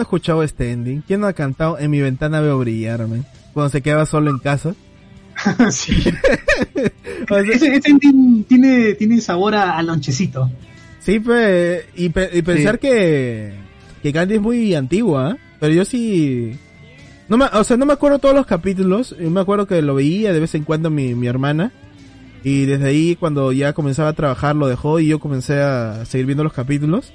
[0.09, 1.01] escuchado este ending?
[1.05, 3.25] ¿Quién no ha cantado En mi ventana veo brillar, man?
[3.53, 4.75] Cuando se quedaba solo en casa.
[5.71, 5.93] sí.
[7.53, 10.49] ese, ese ending tiene, tiene sabor a, a lonchecito.
[10.99, 13.53] Sí, pues, y, pe- y pensar que,
[14.03, 15.39] que Candy es muy antigua, ¿eh?
[15.59, 16.57] pero yo sí...
[17.29, 19.93] No me, o sea, no me acuerdo todos los capítulos, y me acuerdo que lo
[19.95, 21.71] veía de vez en cuando mi, mi hermana,
[22.43, 26.25] y desde ahí cuando ya comenzaba a trabajar lo dejó y yo comencé a seguir
[26.25, 27.13] viendo los capítulos.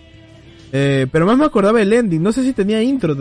[0.77, 3.17] Eh, pero más me acordaba el ending, no sé si tenía intro.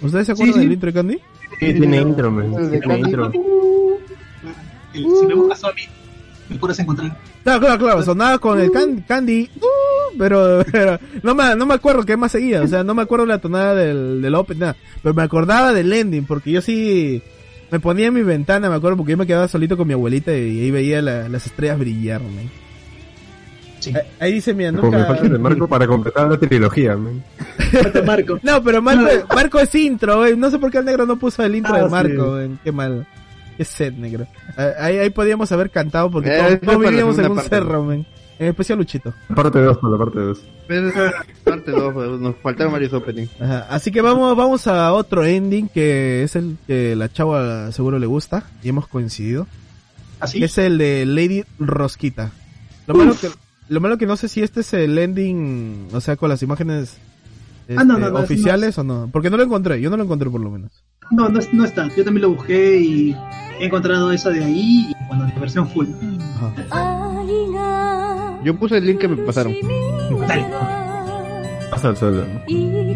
[0.00, 0.64] ¿Ustedes se acuerdan Sí, sí.
[0.64, 1.18] del intro de Candy?
[1.58, 2.70] Sí, tiene intro, man.
[2.70, 3.30] Tiene intro.
[4.94, 5.82] El- Si me buscas a mí,
[6.48, 7.16] me puedes encontrar.
[7.44, 11.74] Claro, claro, claro, sonaba con el can- Candy, uh, pero, pero no, me, no me
[11.74, 14.76] acuerdo qué más seguía, o sea, no me acuerdo la tonada del, del open, nada,
[15.02, 17.22] pero me acordaba del ending, porque yo sí
[17.70, 20.32] me ponía en mi ventana, me acuerdo, porque yo me quedaba solito con mi abuelita
[20.32, 22.50] y ahí veía la- las estrellas brillar, man.
[23.80, 23.92] Sí.
[24.20, 25.06] Ahí dice mi Como me nunca...
[25.06, 27.22] falta de Marco para completar la trilogía, man.
[28.06, 28.38] Marco.
[28.42, 30.36] No, pero Marco, Marco es intro, güey.
[30.36, 31.90] No sé por qué el negro no puso el intro Ah, de sí.
[31.90, 32.50] Marco, güey.
[32.62, 33.06] Qué mal.
[33.56, 34.26] Qué set, negro.
[34.56, 37.48] Eh, Ahí, ahí podíamos haber cantado porque Eh, todos, todos vivíamos en un parte.
[37.50, 38.06] cerro, man.
[38.38, 39.12] En especial Luchito.
[39.34, 40.42] Parte 2, por la parte 2.
[40.66, 40.94] Pero es
[41.44, 43.30] parte 2, nos faltaron varios openings.
[43.38, 47.98] Ajá, Así que vamos, vamos a otro ending que es el que la chava seguro
[47.98, 49.46] le gusta y hemos coincidido.
[50.20, 50.42] Así.
[50.42, 52.30] Es el de Lady Rosquita.
[52.86, 53.28] Lo malo que
[53.70, 56.96] lo malo que no sé si este es el ending, o sea, con las imágenes
[57.76, 60.02] Ah, no, este, no, no, oficiales o no, porque no lo encontré, yo no lo
[60.02, 60.72] encontré por lo menos.
[61.12, 61.88] No, no, no está.
[61.96, 63.16] Yo también lo busqué y
[63.60, 65.86] he encontrado esa de ahí y bueno, la versión full.
[68.44, 69.54] Yo puse el link que me pasaron.
[70.26, 70.46] Dale.
[71.70, 72.24] Pasa suelo.
[72.48, 72.90] い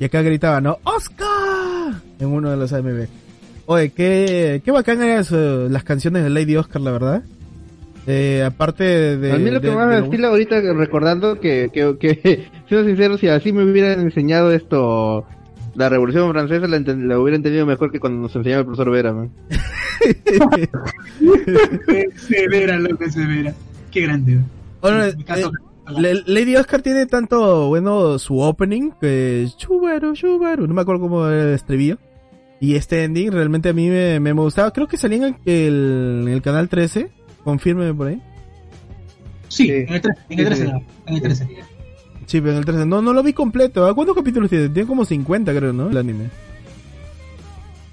[0.00, 0.78] Y acá gritaban, ¿no?
[0.82, 2.00] ¡Oscar!
[2.18, 3.06] En uno de los AMB.
[3.66, 5.24] Oye, qué, qué bacán eran
[5.72, 7.22] las canciones de Lady Oscar, la verdad.
[8.06, 9.30] Eh, aparte de...
[9.32, 12.48] a mí lo que de- más de me lo- estila ahorita recordando que, que, que
[12.68, 15.26] siendo sincero, si así me hubieran enseñado esto,
[15.74, 18.90] la Revolución Francesa la, enten- la hubiera entendido mejor que cuando nos enseñaba el profesor
[18.90, 19.30] Vera, man.
[22.16, 23.54] severa, loco, severa.
[23.90, 24.38] Qué grande.
[24.80, 25.14] Bueno, eh,
[25.98, 31.02] Le- Lady Oscar tiene tanto bueno su opening que es Chubaru, Chubaru, no me acuerdo
[31.02, 31.98] cómo era el estribillo.
[32.60, 34.70] Y este ending realmente a mí me, me gustaba.
[34.72, 37.10] Creo que salía en el, en el canal 13.
[37.42, 38.20] Confírmeme por ahí.
[39.48, 40.20] Sí, en el 13.
[40.28, 40.66] En el 13.
[40.66, 40.72] Sí.
[41.06, 41.44] En el 13.
[42.26, 42.84] Sí, pero en el 13.
[42.84, 43.86] No, no lo vi completo.
[43.86, 43.94] ¿ah?
[43.94, 44.68] ¿Cuántos capítulos tiene?
[44.68, 45.88] Tiene como 50 creo, ¿no?
[45.88, 46.28] El anime.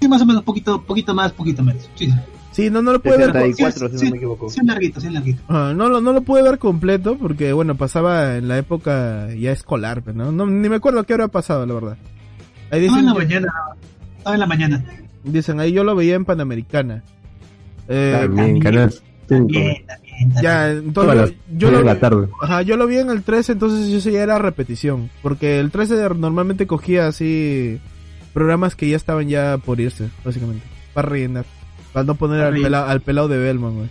[0.00, 1.88] Sí, más o menos, poquito, poquito más, poquito menos.
[1.94, 2.08] Sí,
[2.52, 2.70] sí.
[2.70, 3.26] No, no lo pude ver.
[3.32, 4.48] 74, Sí, si no me equivoco.
[4.50, 5.42] Sí, larguito, sí, larguito.
[5.48, 9.52] Ah, no, lo- no lo pude ver completo porque, bueno, pasaba en la época ya
[9.52, 10.32] escolar, ¿no?
[10.32, 11.96] no ni me acuerdo qué hora ha pasado, la verdad.
[12.70, 13.52] Ahí Estaba dicen, en la mañana.
[14.18, 14.84] Estaba en la mañana.
[15.24, 17.02] dicen, ahí yo lo veía en Panamericana.
[17.88, 19.46] Eh, También, canal 5.
[19.46, 20.42] Bien, también, también.
[20.42, 22.28] ya, las yo, lo la vi- tarde.
[22.42, 25.10] Ajá, yo lo vi en el 13, entonces eso ya era repetición.
[25.22, 27.78] Porque el 13 normalmente cogía así
[28.34, 30.64] programas que ya estaban ya por irse, básicamente.
[30.94, 31.44] Para rellenar.
[31.98, 33.88] Para no poner al, pelado, al pelado de Belman, güey.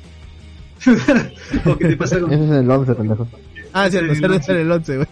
[1.65, 3.27] ¿O qué te pasa con- Ese es el 11, pendejo.
[3.73, 5.07] Ah, cierto, Sí, ese el es el 11, güey.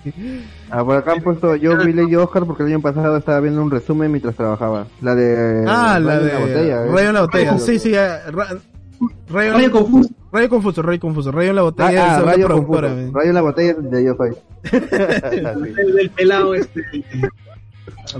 [0.69, 3.61] Ah, por acá han puesto, yo vi Lady Oscar porque el año pasado estaba viendo
[3.61, 4.87] un resumen mientras trabajaba.
[5.01, 5.65] La de...
[5.67, 6.89] Ah, la Rayo de en botella, ¿eh?
[6.89, 7.51] Rayo en la botella.
[7.51, 8.47] Rayo Sí, sí, ya, ra-
[9.29, 10.09] Rayo, Rayo confuso.
[10.31, 11.31] Rayo confuso, Rayo confuso.
[11.33, 12.81] Rayo en la Ah, botella ah, es una Rayo confuso.
[12.81, 14.31] Rayo en la botella es de Yo Soy.
[15.81, 16.81] El del pelado este.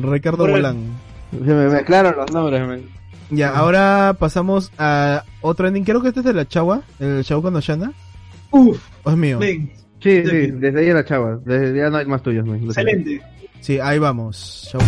[0.02, 0.78] Ricardo Bolán.
[1.32, 2.82] Se me mezclaron los nombres, man.
[3.30, 5.84] Ya, ahora pasamos a otro ending.
[5.84, 7.92] Creo que este es de la Chagua, el Chagua con Oshana.
[8.52, 9.40] Uf, ¿O es mío?
[9.40, 9.72] ven.
[10.02, 11.40] Sí, sí, desde ahí a la chava.
[11.44, 12.46] Desde ya no hay más tuyos.
[12.48, 13.22] Excelente.
[13.60, 14.68] Sí, ahí vamos.
[14.72, 14.86] Chagua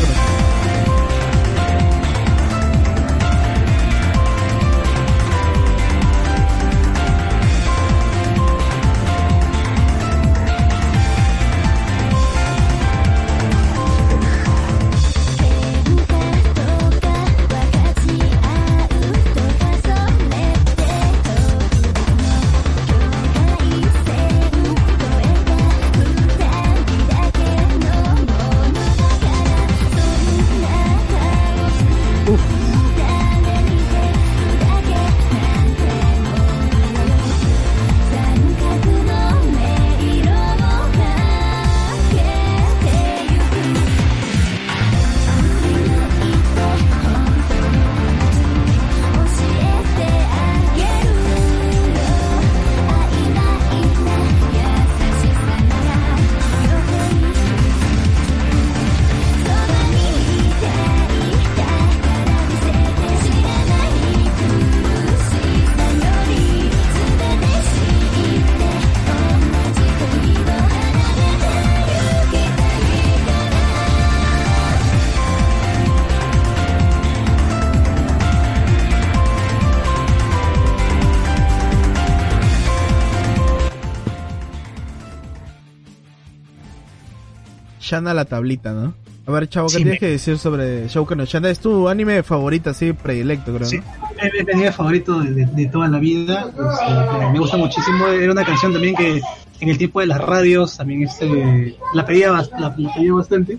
[87.98, 88.94] Shana la tablita, ¿no?
[89.26, 91.50] A ver, chavo, ¿qué Sí, tienes me- que decir sobre Shouka no Shana?
[91.50, 93.68] Es tu anime favorito, así, predilecto, creo.
[93.68, 93.78] Sí,
[94.22, 96.46] es mi anime favorito de, de- de toda la vida.
[96.48, 98.08] Este, me gusta muchísimo.
[98.08, 99.22] Era una canción también que
[99.60, 103.58] en el tiempo de las radios también este, la, pedía, la, la pedía bastante.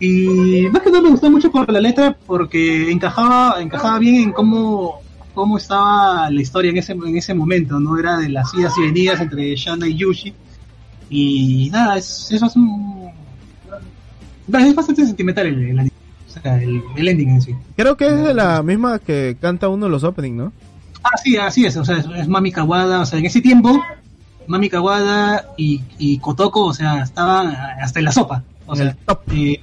[0.00, 4.32] Y más que nada me gustó mucho por la letra porque encajaba, encajaba bien en
[4.32, 5.00] cómo,
[5.32, 7.78] cómo estaba la historia en ese, en ese momento.
[7.78, 10.34] no Era de las idas y venidas entre Shana y Yushi.
[11.08, 13.01] Y nada, es, eso es un...
[14.48, 15.92] Es bastante sentimental el, el anime.
[16.28, 17.54] O sea, el, el ending en sí.
[17.76, 20.52] Creo que es de la misma que canta uno de los openings, ¿no?
[21.04, 23.82] Ah, sí, así es, o sea, es, es Mami Kawada, o sea, en ese tiempo,
[24.46, 27.48] Mami Kawada y, y Kotoko, o sea, estaban
[27.82, 29.18] hasta en la sopa, o En sea, el top.
[29.32, 29.60] eh,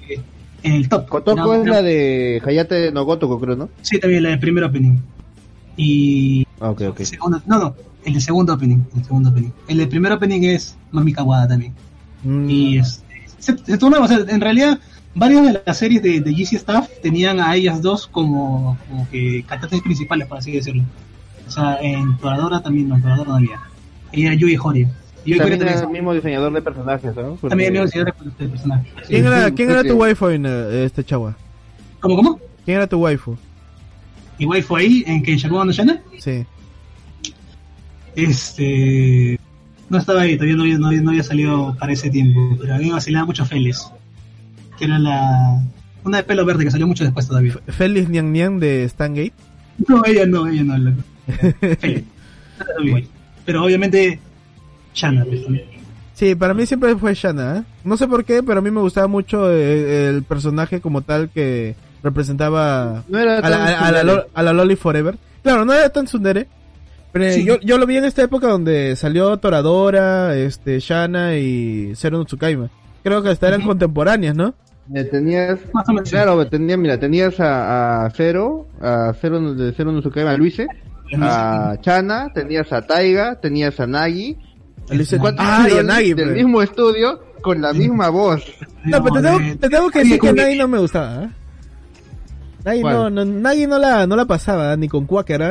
[0.64, 1.08] en el top.
[1.08, 3.70] Kotoko Era- es era- la de Hayate no Gotoku, creo, ¿no?
[3.82, 4.98] Sí, también la del primer opening.
[5.78, 6.46] Y...
[6.60, 7.00] Ah, ok, ok.
[7.00, 7.76] el segundo- no, no,
[8.06, 9.50] el del segundo opening, el segundo opening.
[9.68, 11.74] El del primer opening es Mami Kawada también.
[12.24, 13.09] Mm, Y este,
[13.40, 14.80] se, se tornaba, o sea, en realidad,
[15.16, 19.44] varias de las series de, de GC Staff tenían a ellas dos como, como que
[19.48, 20.84] cantantes principales, por así decirlo.
[21.48, 23.60] O sea, en Toradora también, no, en Toradora no había.
[24.12, 24.52] Ella era Yui.
[24.52, 24.86] Yui Horii
[25.38, 27.36] También también, es el mismo diseñador de personajes, ¿no?
[27.36, 28.90] Porque- también el del personaje.
[29.08, 31.36] ¿Quién era, sí, quién era tu waifu en eh, este chagua?
[32.00, 32.40] ¿Cómo, cómo?
[32.66, 33.36] ¿Quién era tu waifu?
[34.38, 36.46] Y waifu ahí, en que no Shana, Sí.
[38.16, 39.40] este...
[39.90, 42.76] No estaba ahí, todavía no había, no había, no había salido para ese tiempo, pero
[42.76, 43.92] a mí me vacilaba mucho Feles.
[44.78, 45.62] Que era la...
[46.04, 47.56] Una de pelo verde que salió mucho después todavía.
[47.68, 49.34] Félix Nian Nian de Stangate.
[49.88, 50.78] No, ella no, ella no.
[50.78, 50.94] la-
[51.80, 52.06] Feliz.
[53.46, 54.20] Pero obviamente,
[54.94, 55.26] Shana.
[55.26, 55.66] pues, también.
[56.14, 57.58] Sí, para mí siempre fue Shana.
[57.58, 57.64] ¿eh?
[57.84, 61.76] No sé por qué, pero a mí me gustaba mucho el, personaje como tal que
[62.04, 65.18] representaba No era a la, tan a, a la, a la Loli Forever.
[65.44, 66.48] Claro, no era tan tsundere.
[67.12, 67.44] Pero Sí.
[67.44, 72.26] yo, yo lo vi en esta época donde salió Toradora, este, Shana y Zero no
[72.26, 72.70] Tsukaima.
[73.04, 74.54] Creo que hasta eran contemporáneas, ¿no?
[74.94, 76.10] Eh, tenías, Más o menos.
[76.10, 80.02] claro, tenía, mira, tenías a, a Cero, a Cero de Cero no
[80.38, 80.68] Luise,
[81.20, 84.38] a Chana, tenías a Taiga, tenías a Nagi,
[85.20, 86.38] cuatro Ah, y a Nagi, del pues.
[86.44, 88.44] mismo estudio con la misma voz.
[88.84, 91.24] No, pero te tengo, te tengo que decir que Nagi no me gustaba.
[91.24, 91.30] ¿eh?
[92.64, 92.96] ¿Cuál?
[92.96, 95.48] no, no, Nagi no la, no la pasaba, ni con Quaker, ¿eh?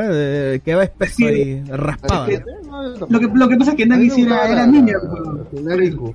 [0.55, 1.25] Eh, quedaba espeso Sí.
[1.25, 2.29] y raspaba.
[2.29, 2.45] Es que-
[3.09, 4.95] Lo que, lo que pasa es que Nagi sí era, era niña.
[5.51, 6.15] pero-.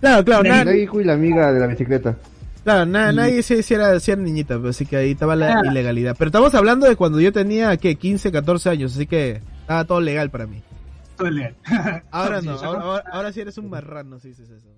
[0.00, 2.16] Claro, claro, Nagi- y la amiga de la bicicleta.
[2.62, 5.34] claro, Na- Y- Nagi sí, sí era, sí era niñita, pero así que ahí estaba
[5.36, 5.62] la Ah.
[5.66, 6.14] ilegalidad.
[6.18, 7.96] Pero estamos hablando de cuando yo tenía, ¿qué?
[7.96, 10.62] 15, 14 años, así que estaba todo legal para mí.
[11.16, 11.54] Todo legal.
[12.10, 12.84] Ahora no, ahora, no.
[12.86, 14.68] ahora, ahora sí eres un marrano si dices eso.